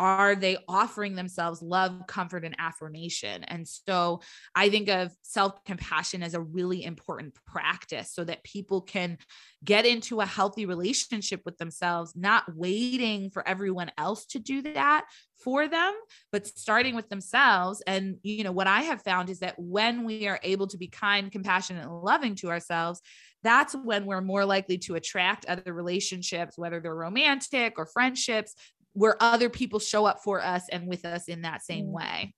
[0.02, 3.44] Are they offering themselves love, comfort, and affirmation?
[3.44, 4.22] And so
[4.56, 9.20] I think of self compassion as a really important practice so that people can
[9.64, 15.06] get into a healthy relationship with themselves, not waiting for everyone else to do that
[15.44, 15.94] for them,
[16.32, 17.84] but starting with themselves.
[17.86, 20.88] And, you know, what I have found is that when we are able to be
[20.88, 23.02] kind, compassionate, and loving to ourselves,
[23.44, 28.56] that's when we're more likely to attract other relationships, whether they're romantic or friendships,
[28.94, 31.94] where other people show up for us and with us in that same mm.
[31.94, 32.34] way.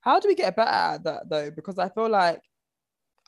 [0.00, 1.50] How do we get better at that though?
[1.50, 2.40] Because I feel like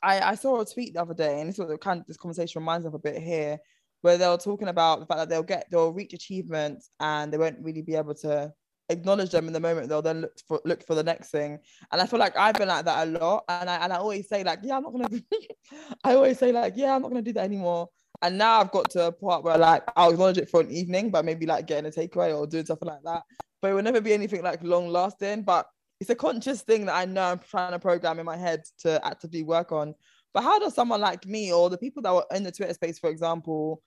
[0.03, 2.61] I, I saw a tweet the other day, and this was kind of this conversation
[2.61, 3.59] reminds me of a bit here,
[4.01, 7.37] where they were talking about the fact that they'll get they'll reach achievements and they
[7.37, 8.51] won't really be able to
[8.89, 11.57] acknowledge them in the moment they'll then look for look for the next thing
[11.91, 14.27] and i feel like i've been like that a lot and i and i always
[14.27, 15.09] say like yeah i'm not gonna
[16.03, 17.87] i always say like yeah i'm not gonna do that anymore
[18.21, 21.09] and now i've got to a part where like i'll acknowledge it for an evening
[21.09, 23.23] but maybe like getting a takeaway or doing something like that.
[23.61, 25.67] But it will never be anything like long lasting but
[25.99, 29.03] it's a conscious thing that i know i'm trying to program in my head to
[29.05, 29.93] actively work on.
[30.33, 32.97] But how does someone like me or the people that were in the twitter space
[32.99, 33.81] for example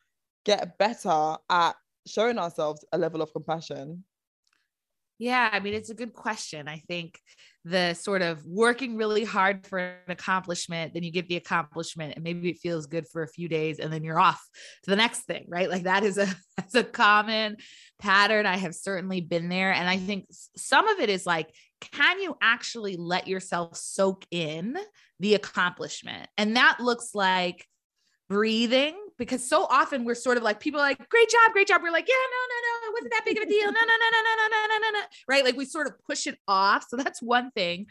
[0.45, 1.75] get better at
[2.07, 4.05] showing ourselves a level of compassion
[5.19, 6.69] yeah, I mean, it's a good question.
[6.69, 7.21] I think
[7.65, 12.25] the sort of working really hard for an accomplishment, then you get the accomplishment, and
[12.25, 14.45] maybe it feels good for a few days, and then you're off
[14.83, 15.71] to the next thing, right?
[15.71, 17.57] Like that is a that's a common
[17.99, 18.45] pattern.
[18.45, 22.37] I have certainly been there, and I think some of it is like, can you
[22.43, 24.77] actually let yourself soak in
[25.21, 26.29] the accomplishment?
[26.37, 27.67] And that looks like
[28.29, 31.81] breathing because so often we're sort of like people are like great job great job.
[31.83, 33.67] We're like yeah no no no it wasn't that big of a deal.
[33.67, 35.45] No no no no no no no no no right?
[35.45, 36.87] Like we sort of push it off.
[36.89, 37.87] So that's one thing.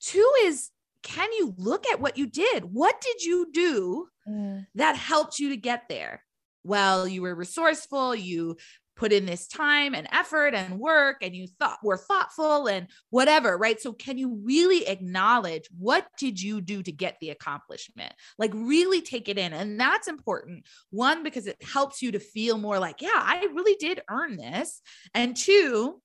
[0.00, 0.70] Two is
[1.02, 2.64] can you look at what you did?
[2.64, 4.66] What did you do mm.
[4.76, 6.22] that helped you to get there?
[6.64, 8.56] Well you were resourceful you
[8.96, 13.56] put in this time and effort and work and you thought were thoughtful and whatever
[13.56, 13.80] right?
[13.80, 18.12] So can you really acknowledge what did you do to get the accomplishment?
[18.38, 20.66] Like really take it in and that's important.
[20.90, 24.80] One because it helps you to feel more like yeah i really did earn this
[25.14, 26.00] and two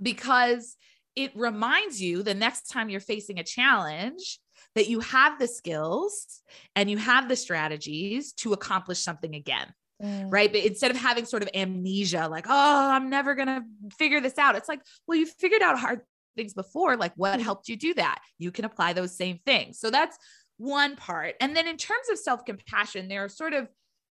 [0.00, 0.76] because
[1.16, 4.38] it reminds you the next time you're facing a challenge
[4.74, 6.40] that you have the skills
[6.74, 9.66] and you have the strategies to accomplish something again
[10.02, 10.32] Mm.
[10.32, 10.50] Right.
[10.52, 13.62] But instead of having sort of amnesia, like, oh, I'm never going to
[13.98, 16.00] figure this out, it's like, well, you figured out hard
[16.36, 16.96] things before.
[16.96, 17.42] Like, what mm.
[17.42, 18.20] helped you do that?
[18.38, 19.78] You can apply those same things.
[19.78, 20.18] So that's
[20.58, 21.34] one part.
[21.40, 23.68] And then in terms of self compassion, there are sort of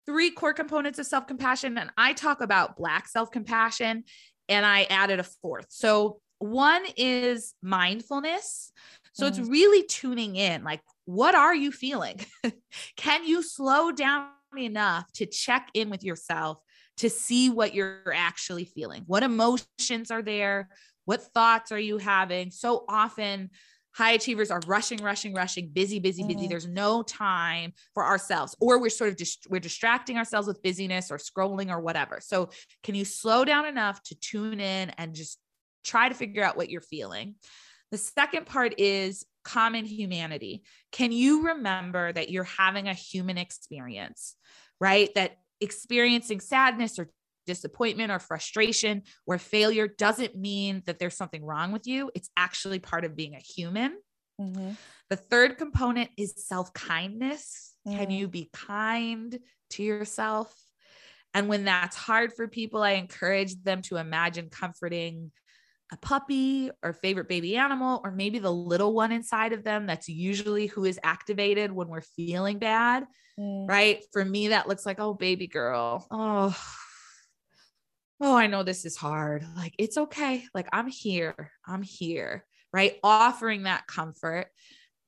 [0.06, 1.78] three core components of self compassion.
[1.78, 4.04] And I talk about Black self compassion
[4.48, 5.66] and I added a fourth.
[5.70, 8.72] So one is mindfulness.
[9.12, 9.28] So mm.
[9.28, 12.20] it's really tuning in like, what are you feeling?
[12.96, 16.58] Can you slow down enough to check in with yourself
[16.98, 19.04] to see what you're actually feeling.
[19.06, 20.68] What emotions are there?
[21.06, 22.50] What thoughts are you having?
[22.50, 23.50] So often,
[23.92, 26.40] high achievers are rushing, rushing, rushing, busy, busy, busy.
[26.40, 26.48] Mm-hmm.
[26.48, 31.10] There's no time for ourselves, or we're sort of just we're distracting ourselves with busyness
[31.10, 32.20] or scrolling or whatever.
[32.20, 32.50] So,
[32.82, 35.38] can you slow down enough to tune in and just
[35.84, 37.36] try to figure out what you're feeling?
[37.90, 40.62] The second part is common humanity.
[40.92, 44.36] Can you remember that you're having a human experience,
[44.80, 45.12] right?
[45.14, 47.08] That experiencing sadness or
[47.46, 52.10] disappointment or frustration or failure doesn't mean that there's something wrong with you.
[52.14, 53.98] It's actually part of being a human.
[54.40, 54.72] Mm-hmm.
[55.08, 57.74] The third component is self kindness.
[57.86, 57.98] Mm-hmm.
[57.98, 59.38] Can you be kind
[59.70, 60.54] to yourself?
[61.34, 65.30] And when that's hard for people, I encourage them to imagine comforting
[65.92, 70.08] a puppy or favorite baby animal, or maybe the little one inside of them that's
[70.08, 73.06] usually who is activated when we're feeling bad,
[73.38, 73.68] mm.
[73.68, 74.02] right?
[74.12, 76.06] For me, that looks like, oh, baby girl.
[76.10, 76.56] Oh,
[78.20, 79.44] oh, I know this is hard.
[79.56, 80.44] Like, it's okay.
[80.54, 81.50] Like, I'm here.
[81.66, 82.96] I'm here, right?
[83.02, 84.46] Offering that comfort.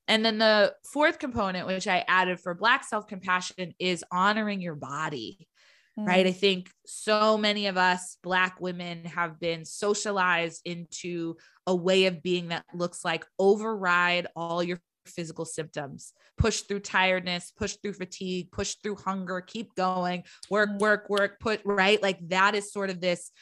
[0.08, 4.74] And then the fourth component, which I added for Black self compassion, is honoring your
[4.74, 5.48] body
[5.98, 6.06] mm.
[6.06, 6.26] right?
[6.26, 12.22] I think so many of us Black women have been socialized into a way of
[12.22, 18.52] being that looks like override all your physical symptoms push through tiredness push through fatigue
[18.52, 20.78] push through hunger keep going work mm.
[20.78, 23.32] work work put right like that is sort of this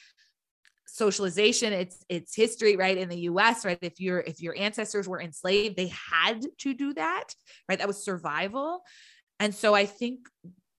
[0.87, 5.21] socialization it's it's history right in the US right if your if your ancestors were
[5.21, 7.35] enslaved they had to do that
[7.69, 8.83] right that was survival
[9.41, 10.29] and so I think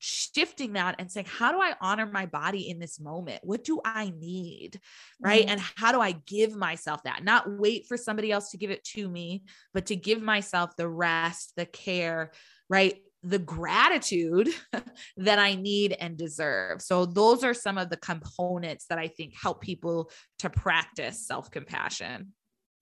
[0.03, 3.41] shifting that and saying, how do I honor my body in this moment?
[3.43, 4.79] What do I need?
[5.21, 5.43] Right.
[5.43, 5.51] Mm-hmm.
[5.51, 7.23] And how do I give myself that?
[7.23, 9.43] Not wait for somebody else to give it to me,
[9.75, 12.31] but to give myself the rest, the care,
[12.67, 12.95] right?
[13.21, 14.49] The gratitude
[15.17, 16.81] that I need and deserve.
[16.81, 20.09] So, those are some of the components that I think help people
[20.39, 22.33] to practice self compassion.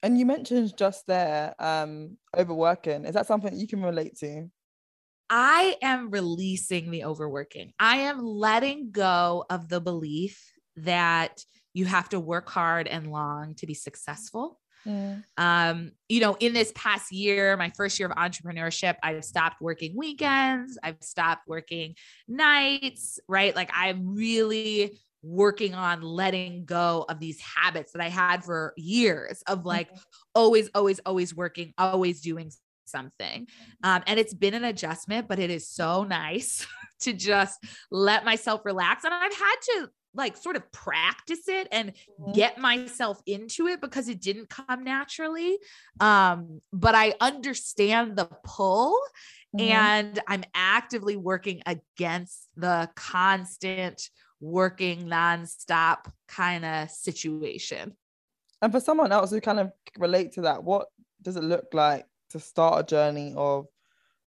[0.01, 3.03] And you mentioned just there um, overworking.
[3.03, 4.49] Is that something you can relate to?
[5.29, 7.73] I am releasing the overworking.
[7.79, 13.55] I am letting go of the belief that you have to work hard and long
[13.55, 14.59] to be successful.
[14.87, 15.23] Mm.
[15.37, 19.95] Um, you know, in this past year, my first year of entrepreneurship, I've stopped working
[19.95, 21.95] weekends, I've stopped working
[22.27, 23.55] nights, right?
[23.55, 29.43] Like I'm really working on letting go of these habits that I had for years
[29.47, 29.99] of like mm-hmm.
[30.33, 32.51] always, always, always working, always doing
[32.89, 33.47] something.
[33.83, 36.65] Um, and it's been an adjustment, but it is so nice
[37.01, 39.03] to just let myself relax.
[39.03, 42.31] And I've had to like sort of practice it and mm-hmm.
[42.33, 45.57] get myself into it because it didn't come naturally.
[45.99, 48.99] Um, but I understand the pull
[49.55, 49.71] mm-hmm.
[49.71, 54.09] and I'm actively working against the constant
[54.41, 57.95] working nonstop kind of situation.
[58.61, 60.87] And for someone else who kind of relate to that, what
[61.21, 63.67] does it look like to start a journey of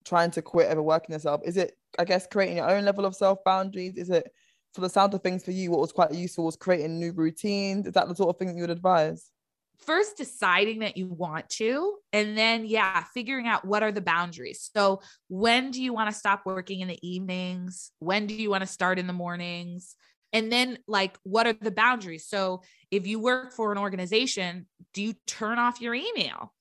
[0.06, 1.41] trying to quit ever working yourself?
[1.45, 3.95] Is it, I guess, creating your own level of self boundaries?
[3.97, 4.32] Is it
[4.74, 7.88] for the sound of things for you, what was quite useful was creating new routines.
[7.88, 9.32] Is that the sort of thing you would advise?
[9.78, 14.70] First, deciding that you want to, and then, yeah, figuring out what are the boundaries.
[14.76, 17.91] So, when do you want to stop working in the evenings?
[18.00, 19.95] When do you want to start in the mornings?
[20.34, 22.28] And then, like, what are the boundaries?
[22.28, 26.54] So, if you work for an organization, do you turn off your email?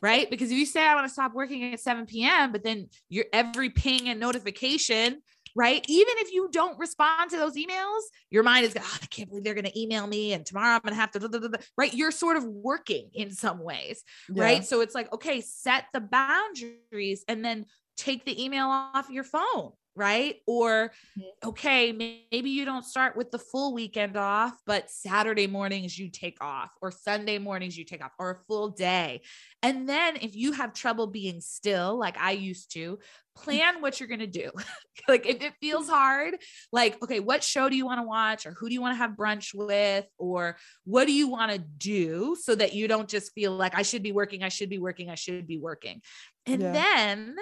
[0.00, 0.28] Right?
[0.30, 3.26] Because if you say I want to stop working at 7 p.m., but then your
[3.32, 5.22] every ping and notification
[5.54, 5.84] right?
[5.88, 8.00] Even if you don't respond to those emails,
[8.30, 10.80] your mind is, oh, I can't believe they're going to email me and tomorrow I'm
[10.80, 11.92] going to have to, blah, blah, blah, right?
[11.92, 14.02] You're sort of working in some ways,
[14.32, 14.42] yeah.
[14.42, 14.64] right?
[14.64, 17.66] So it's like, okay, set the boundaries and then
[17.96, 20.36] take the email off your phone right?
[20.46, 21.48] Or, mm-hmm.
[21.48, 26.38] okay, maybe you don't start with the full weekend off, but Saturday mornings you take
[26.40, 29.22] off, or Sunday mornings you take off, or a full day.
[29.62, 32.98] And then if you have trouble being still, like I used to,
[33.34, 34.50] plan what you're going to do.
[35.08, 36.36] like if it feels hard,
[36.70, 38.98] like, okay, what show do you want to watch, or who do you want to
[38.98, 43.32] have brunch with, or what do you want to do so that you don't just
[43.32, 46.02] feel like I should be working, I should be working, I should be working.
[46.46, 46.72] And yeah.
[46.72, 47.36] then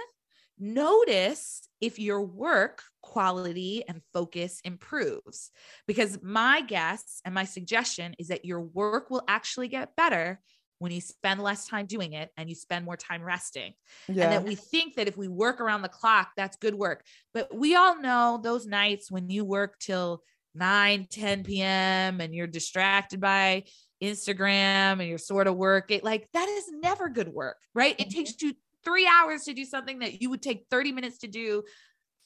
[0.61, 5.51] notice if your work quality and focus improves.
[5.87, 10.41] Because my guess and my suggestion is that your work will actually get better
[10.79, 13.75] when you spend less time doing it and you spend more time resting.
[14.09, 14.25] Yeah.
[14.25, 17.05] And that we think that if we work around the clock, that's good work.
[17.35, 20.23] But we all know those nights when you work till
[20.55, 22.21] 9, 10 p.m.
[22.21, 23.65] and you're distracted by
[24.03, 27.95] Instagram and you're sort of work it like that is never good work, right?
[27.99, 28.47] It takes mm-hmm.
[28.49, 28.55] you
[28.85, 31.63] three hours to do something that you would take 30 minutes to do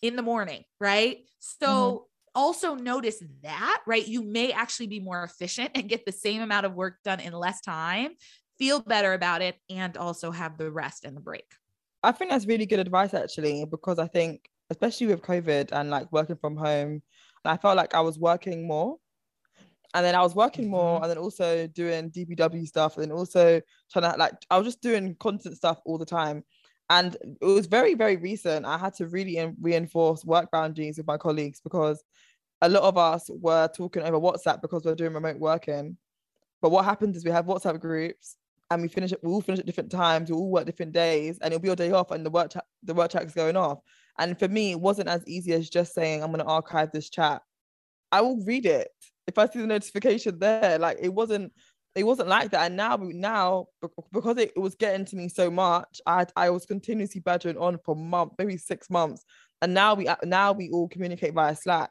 [0.03, 1.19] in the morning, right?
[1.39, 2.05] So mm-hmm.
[2.35, 4.07] also notice that, right?
[4.07, 7.33] You may actually be more efficient and get the same amount of work done in
[7.33, 8.11] less time,
[8.59, 11.47] feel better about it, and also have the rest and the break.
[12.03, 16.11] I think that's really good advice actually, because I think, especially with COVID and like
[16.13, 17.03] working from home,
[17.45, 18.97] I felt like I was working more
[19.95, 21.05] and then I was working more mm-hmm.
[21.05, 24.83] and then also doing DPW stuff and then also trying to like I was just
[24.83, 26.45] doing content stuff all the time.
[26.91, 28.67] And it was very, very recent.
[28.67, 32.05] I had to really in- reinforce work boundaries with my colleagues because
[32.61, 35.97] a lot of us were talking over WhatsApp because we're doing remote working.
[36.61, 38.37] But what happens is we have WhatsApp groups
[38.71, 41.39] and we finish it, we all finish at different times, we all work different days,
[41.39, 43.57] and it'll be your day off and the work chat the work chat is going
[43.57, 43.79] off.
[44.19, 47.43] And for me, it wasn't as easy as just saying, I'm gonna archive this chat.
[48.13, 48.91] I will read it
[49.27, 51.53] if I see the notification there, like it wasn't
[51.95, 52.67] it wasn't like that.
[52.67, 53.67] And now now
[54.13, 57.79] because it, it was getting to me so much, I I was continuously badgering on
[57.85, 59.25] for months, maybe six months.
[59.63, 61.91] And now we now we all communicate via Slack.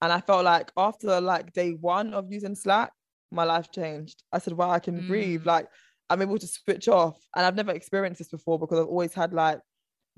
[0.00, 2.92] And I felt like after like day one of using Slack,
[3.32, 4.22] my life changed.
[4.32, 5.08] I said, wow, I can mm.
[5.08, 5.46] breathe.
[5.46, 5.66] Like
[6.10, 7.18] I'm able to switch off.
[7.34, 9.60] And I've never experienced this before because I've always had like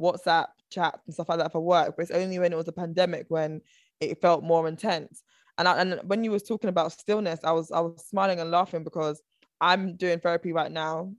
[0.01, 1.95] WhatsApp chats and stuff like that for work.
[1.97, 3.63] But it's only when it was a pandemic when
[4.01, 5.23] it felt more intense
[5.61, 8.51] and I, and when you was talking about stillness, I was I was smiling and
[8.51, 9.23] laughing because
[9.61, 11.13] I'm doing therapy right now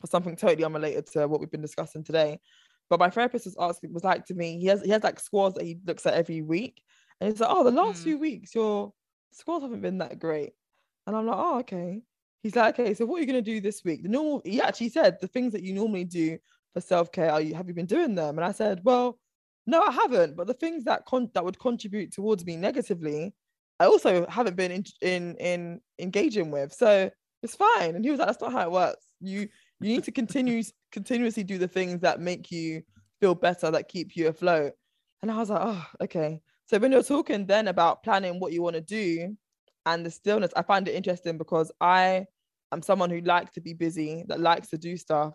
[0.00, 2.40] for something totally unrelated to what we've been discussing today.
[2.88, 5.52] But my therapist was asking, was like to me, he has he has like scores
[5.54, 6.82] that he looks at every week,
[7.20, 8.04] and he's like, oh, the last mm.
[8.04, 8.94] few weeks your
[9.32, 10.52] scores haven't been that great,
[11.06, 12.00] and I'm like, oh, okay.
[12.42, 14.02] He's like, okay, so what are you gonna do this week?
[14.02, 16.38] The normal, he actually said the things that you normally do
[16.72, 17.30] for self care.
[17.30, 18.38] Are you have you been doing them?
[18.38, 19.18] And I said, well,
[19.66, 20.34] no, I haven't.
[20.34, 23.34] But the things that con- that would contribute towards me negatively,
[23.78, 26.72] I also haven't been in, in in engaging with.
[26.72, 27.10] So
[27.42, 27.94] it's fine.
[27.94, 29.04] And he was like, that's not how it works.
[29.20, 29.48] You
[29.80, 30.62] you need to continue
[30.92, 32.82] continuously do the things that make you
[33.20, 34.72] feel better, that keep you afloat.
[35.22, 36.40] And I was like, oh, okay.
[36.66, 39.36] So when you're talking then about planning what you want to do
[39.84, 42.26] and the stillness, I find it interesting because I
[42.72, 45.34] am someone who likes to be busy, that likes to do stuff.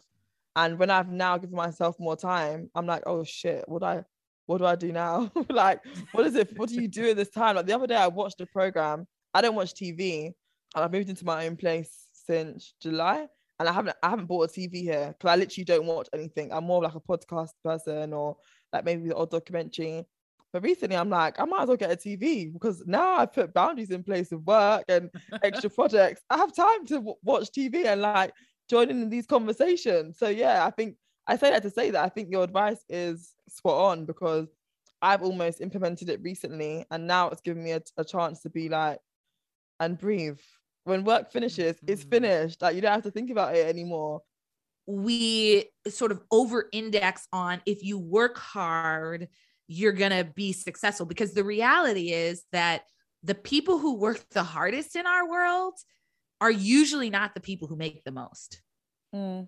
[0.56, 4.04] And when I've now given myself more time, I'm like, oh shit, would I
[4.52, 5.32] what do I do now?
[5.50, 5.80] like,
[6.12, 6.58] what is it?
[6.58, 7.56] What do you do at this time?
[7.56, 9.08] Like the other day, I watched a program.
[9.34, 13.28] I don't watch TV, and I've moved into my own place since July,
[13.60, 16.52] and I haven't I haven't bought a TV here because I literally don't watch anything.
[16.52, 18.36] I'm more like a podcast person or
[18.74, 20.06] like maybe the odd documentary.
[20.52, 23.54] But recently, I'm like, I might as well get a TV because now I've put
[23.54, 25.10] boundaries in place of work and
[25.44, 26.22] extra projects.
[26.30, 28.34] I have time to w- watch TV and like
[28.70, 30.18] join in these conversations.
[30.20, 30.98] So yeah, I think
[31.28, 34.48] I say that to say that I think your advice is spot on because
[35.02, 38.70] I've almost implemented it recently, and now it's given me a, a chance to be
[38.70, 39.00] like
[39.80, 40.40] and breathe.
[40.84, 41.92] When work finishes, mm-hmm.
[41.92, 42.62] it's finished.
[42.62, 44.22] Like you don't have to think about it anymore.
[44.88, 49.28] We sort of over index on if you work hard,
[49.68, 52.84] you're going to be successful because the reality is that
[53.24, 55.76] the people who work the hardest in our world
[56.42, 58.62] are usually not the people who make the most.
[59.16, 59.48] Mm.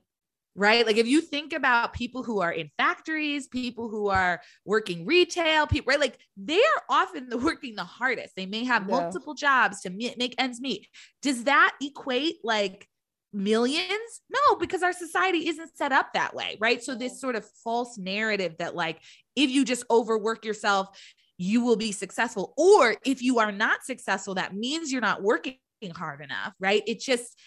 [0.55, 0.85] Right.
[0.85, 5.65] Like if you think about people who are in factories, people who are working retail,
[5.65, 5.99] people, right?
[5.99, 8.35] Like they are often the working the hardest.
[8.35, 8.99] They may have yeah.
[8.99, 10.87] multiple jobs to make ends meet.
[11.23, 12.87] Does that equate like
[13.33, 14.21] millions?
[14.29, 16.57] No, because our society isn't set up that way.
[16.59, 16.83] Right.
[16.83, 18.99] So this sort of false narrative that like
[19.35, 20.89] if you just overwork yourself,
[21.37, 22.53] you will be successful.
[22.57, 25.57] Or if you are not successful, that means you're not working
[25.95, 26.83] hard enough, right?
[26.87, 27.37] It just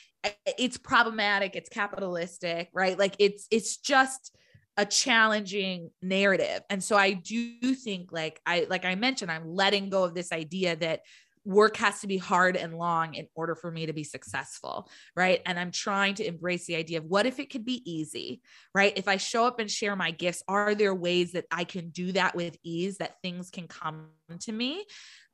[0.58, 2.98] it's problematic, it's capitalistic, right?
[2.98, 4.36] Like it's it's just
[4.76, 6.60] a challenging narrative.
[6.68, 10.32] And so I do think like I like I mentioned I'm letting go of this
[10.32, 11.00] idea that
[11.46, 15.40] work has to be hard and long in order for me to be successful, right?
[15.46, 18.42] And I'm trying to embrace the idea of what if it could be easy,
[18.74, 18.92] right?
[18.96, 22.10] If I show up and share my gifts, are there ways that I can do
[22.12, 24.08] that with ease that things can come
[24.40, 24.84] to me?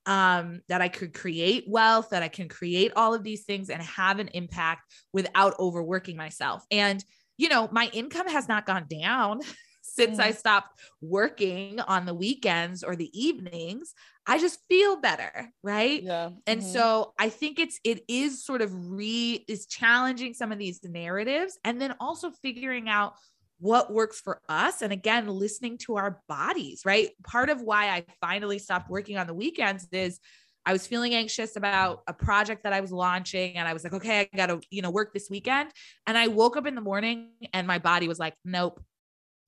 [0.07, 3.82] Um, that I could create wealth, that I can create all of these things and
[3.82, 4.82] have an impact
[5.12, 6.64] without overworking myself.
[6.70, 7.05] And,
[7.36, 9.40] you know, my income has not gone down
[9.82, 10.22] since mm.
[10.22, 13.94] I stopped working on the weekends or the evenings.
[14.26, 16.03] I just feel better, right?
[16.03, 16.30] Yeah.
[16.46, 16.72] And mm-hmm.
[16.72, 21.59] so I think it's it is sort of re is challenging some of these narratives
[21.64, 23.14] and then also figuring out
[23.62, 24.82] what works for us.
[24.82, 27.10] And again, listening to our bodies, right?
[27.22, 30.18] Part of why I finally stopped working on the weekends is
[30.66, 33.92] I was feeling anxious about a project that I was launching and I was like,
[33.92, 35.70] okay, I got to, you know, work this weekend.
[36.08, 38.82] And I woke up in the morning and my body was like, nope.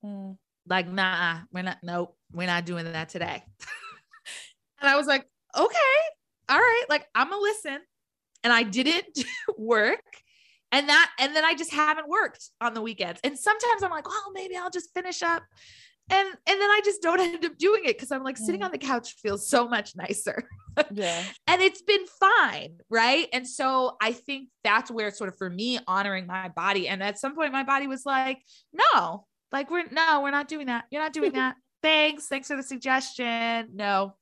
[0.03, 0.37] Mm.
[0.65, 3.43] Like, nah, we're not, nope, we're not doing that today.
[4.79, 5.25] and I was like,
[5.57, 5.77] okay,
[6.47, 7.79] all right, like I'm gonna listen.
[8.45, 9.25] And I didn't
[9.57, 9.99] work
[10.75, 13.19] and that and then i just haven't worked on the weekends.
[13.23, 15.43] And sometimes i'm like well maybe i'll just finish up.
[16.09, 18.65] And and then i just don't end up doing it because i'm like sitting mm.
[18.65, 20.43] on the couch feels so much nicer.
[20.91, 21.23] Yeah.
[21.47, 23.27] And it's been fine right?
[23.31, 26.87] And so i think that's where it's sort of for me honoring my body.
[26.87, 28.39] And at some point my body was like
[28.73, 30.85] no like we're no we're not doing that.
[30.91, 31.55] You're not doing that.
[31.81, 32.27] Thanks.
[32.27, 33.69] Thanks for the suggestion.
[33.73, 34.15] No.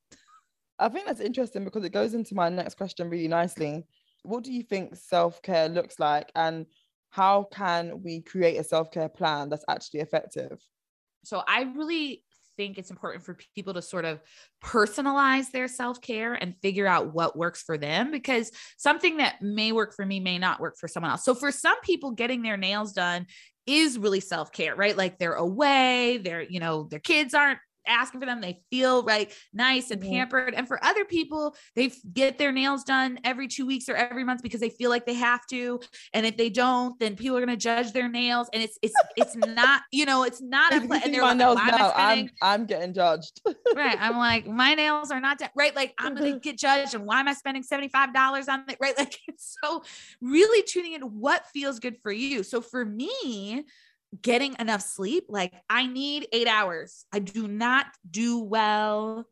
[0.78, 3.84] I think that's interesting because it goes into my next question really nicely
[4.24, 6.66] what do you think self-care looks like and
[7.10, 10.58] how can we create a self-care plan that's actually effective
[11.24, 12.24] so i really
[12.56, 14.20] think it's important for people to sort of
[14.62, 19.94] personalize their self-care and figure out what works for them because something that may work
[19.94, 21.24] for me may not work for someone else.
[21.24, 23.26] So for some people getting their nails done
[23.66, 24.96] is really self-care, right?
[24.96, 28.40] Like they're away, they're, you know, their kids aren't asking for them.
[28.40, 30.12] They feel right, nice and mm-hmm.
[30.12, 30.54] pampered.
[30.54, 34.42] And for other people, they get their nails done every two weeks or every month
[34.42, 35.80] because they feel like they have to.
[36.12, 38.48] And if they don't, then people are going to judge their nails.
[38.52, 41.56] And it's it's it's not you know it's not a pla- and they're like, nails
[41.56, 43.40] now, I'm I'm getting judged.
[43.76, 43.98] right.
[44.00, 45.74] I'm like my nails are not right.
[45.74, 46.38] Like I'm going to mm-hmm.
[46.38, 48.76] get judged, and why am I spending seventy five dollars on it?
[48.80, 48.94] Right.
[49.04, 49.82] Like it's so
[50.22, 52.42] really tuning in what feels good for you.
[52.42, 53.64] So for me
[54.20, 55.24] getting enough sleep.
[55.28, 57.06] Like I need eight hours.
[57.12, 59.26] I do not do well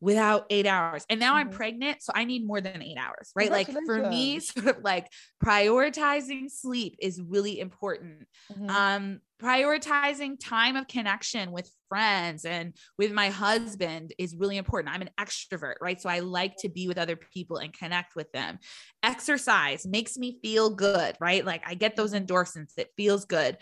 [0.00, 1.04] without eight hours.
[1.10, 1.48] And now mm-hmm.
[1.48, 2.02] I'm pregnant.
[2.02, 3.50] So I need more than eight hours, right?
[3.50, 5.08] Like for me, sort of like
[5.44, 8.26] prioritizing sleep is really important.
[8.52, 8.70] Mm-hmm.
[8.70, 14.94] Um, prioritizing time of connection with friends and with my husband is really important.
[14.94, 16.00] I'm an extrovert, right?
[16.00, 18.58] So I like to be with other people and connect with them.
[19.02, 21.44] Exercise makes me feel good, right?
[21.44, 23.58] Like I get those endorphins, it feels good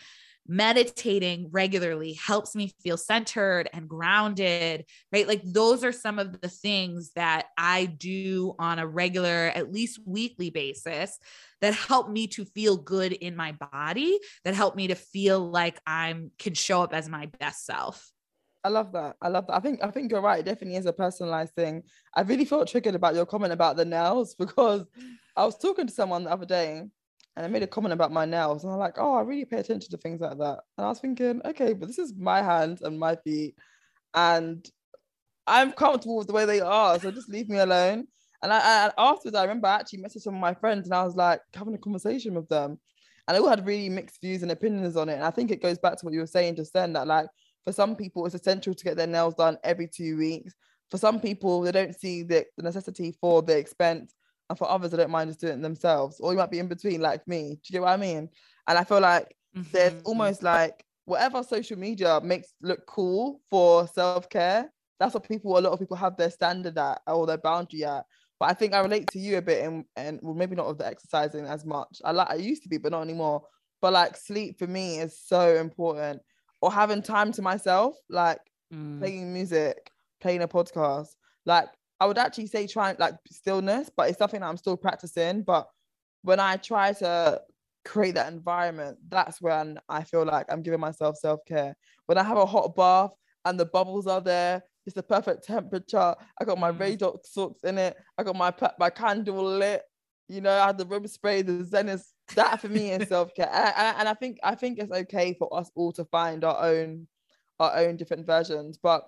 [0.49, 5.27] meditating regularly helps me feel centered and grounded, right?
[5.27, 10.01] Like those are some of the things that I do on a regular, at least
[10.07, 11.19] weekly basis
[11.61, 15.81] that help me to feel good in my body, that help me to feel like
[15.87, 18.13] I'm can show up as my best self.
[18.65, 19.15] I love that.
[19.23, 19.55] I love that.
[19.55, 20.41] I think I think you're right.
[20.41, 21.85] It definitely is a personalized thing.
[22.15, 24.85] I really felt triggered about your comment about the nails because
[25.37, 26.85] I was talking to someone the other day
[27.37, 29.59] and I made a comment about my nails, and I'm like, oh, I really pay
[29.59, 30.59] attention to things like that.
[30.79, 33.55] And I was thinking, okay, but this is my hands and my feet,
[34.15, 34.67] and
[35.47, 38.07] I'm comfortable with the way they are, so just leave me alone.
[38.43, 41.05] And I, I afterwards, I remember I actually messaged some of my friends, and I
[41.05, 42.79] was like having a conversation with them,
[43.27, 45.15] and they all had really mixed views and opinions on it.
[45.15, 47.27] And I think it goes back to what you were saying just then, that like
[47.65, 50.55] for some people, it's essential to get their nails done every two weeks.
[50.91, 54.15] For some people, they don't see the, the necessity for the expense
[54.49, 56.21] and for others, I don't mind just doing it themselves.
[56.21, 57.43] Or you might be in between, like me.
[57.43, 58.29] Do you get what I mean?
[58.69, 59.69] And I feel like mm-hmm.
[59.73, 65.59] there's almost like whatever social media makes look cool for self care that's what people
[65.59, 68.05] a lot of people have their standard at or their boundary at.
[68.39, 70.79] But I think I relate to you a bit and and well maybe not of
[70.79, 72.01] the exercising as much.
[72.05, 73.43] I like I used to be, but not anymore.
[73.81, 76.23] But like sleep for me is so important.
[76.63, 78.41] Or having time to myself, like
[78.73, 78.99] mm.
[78.99, 79.91] playing music,
[80.21, 81.09] playing a podcast.
[81.45, 81.69] Like
[82.01, 85.43] I would actually say trying like stillness, but it's something that I'm still practicing.
[85.43, 85.69] But
[86.23, 87.41] when I try to
[87.85, 91.77] create that environment, that's when I feel like I'm giving myself self care.
[92.07, 93.13] When I have a hot bath
[93.45, 96.15] and the bubbles are there, it's the perfect temperature.
[96.41, 97.19] I got my mm.
[97.25, 97.97] socks in it.
[98.17, 99.83] I got my my candle lit.
[100.29, 102.01] You know, I had the room spray, the Zen
[102.35, 103.51] that for me is self care.
[103.53, 107.07] And, and I think I think it's okay for us all to find our own
[107.59, 108.79] our own different versions.
[108.83, 109.07] But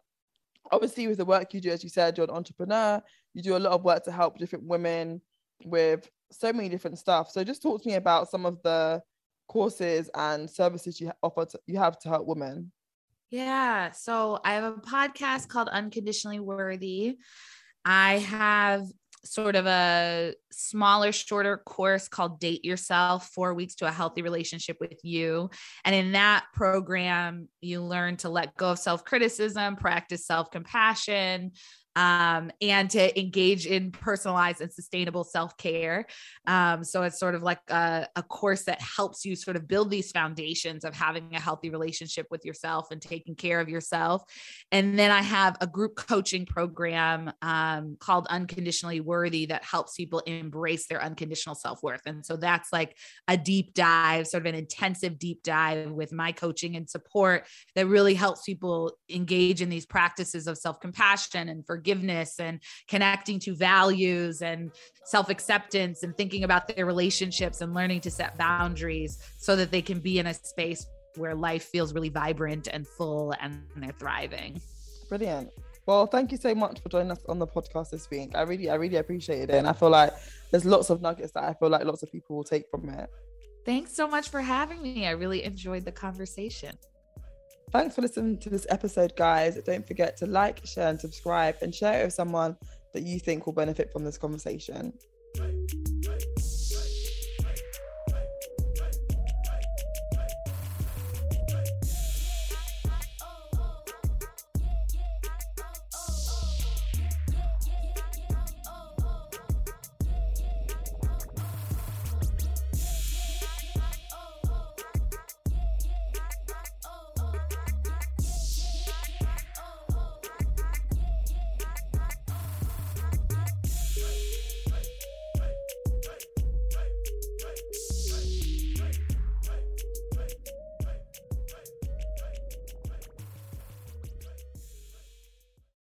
[0.72, 3.02] obviously, with the work you do, as you said, you're an entrepreneur.
[3.34, 5.20] You do a lot of work to help different women
[5.64, 7.30] with so many different stuff.
[7.30, 9.02] So just talk to me about some of the
[9.48, 12.70] courses and services you offer to, you have to help women.
[13.30, 13.90] Yeah.
[13.92, 17.18] So I have a podcast called Unconditionally Worthy.
[17.84, 18.84] I have
[19.24, 24.76] sort of a smaller, shorter course called Date Yourself Four Weeks to a Healthy Relationship
[24.80, 25.50] with You.
[25.84, 31.52] And in that program, you learn to let go of self criticism, practice self compassion,
[31.98, 36.06] um, and to engage in personalized and sustainable self care.
[36.46, 39.90] Um, so it's sort of like a, a, course that helps you sort of build
[39.90, 44.22] these foundations of having a healthy relationship with yourself and taking care of yourself.
[44.70, 50.20] And then I have a group coaching program um, called Unconditionally Worthy that helps people
[50.20, 52.02] embrace their unconditional self worth.
[52.06, 52.96] And so that's like
[53.26, 57.88] a deep dive, sort of an intensive deep dive with my coaching and support that
[57.88, 63.38] really helps people engage in these practices of self compassion and forgiveness forgiveness and connecting
[63.40, 64.70] to values and
[65.04, 69.82] self acceptance and thinking about their relationships and learning to set boundaries so that they
[69.82, 70.86] can be in a space
[71.16, 74.60] where life feels really vibrant and full and they're thriving.
[75.08, 75.50] Brilliant.
[75.86, 78.32] Well, thank you so much for joining us on the podcast this week.
[78.34, 79.54] I really, I really appreciated it.
[79.54, 80.12] And I feel like
[80.50, 83.08] there's lots of nuggets that I feel like lots of people will take from it.
[83.64, 85.06] Thanks so much for having me.
[85.06, 86.76] I really enjoyed the conversation.
[87.70, 89.56] Thanks for listening to this episode, guys.
[89.66, 92.56] Don't forget to like, share, and subscribe, and share it with someone
[92.94, 94.92] that you think will benefit from this conversation.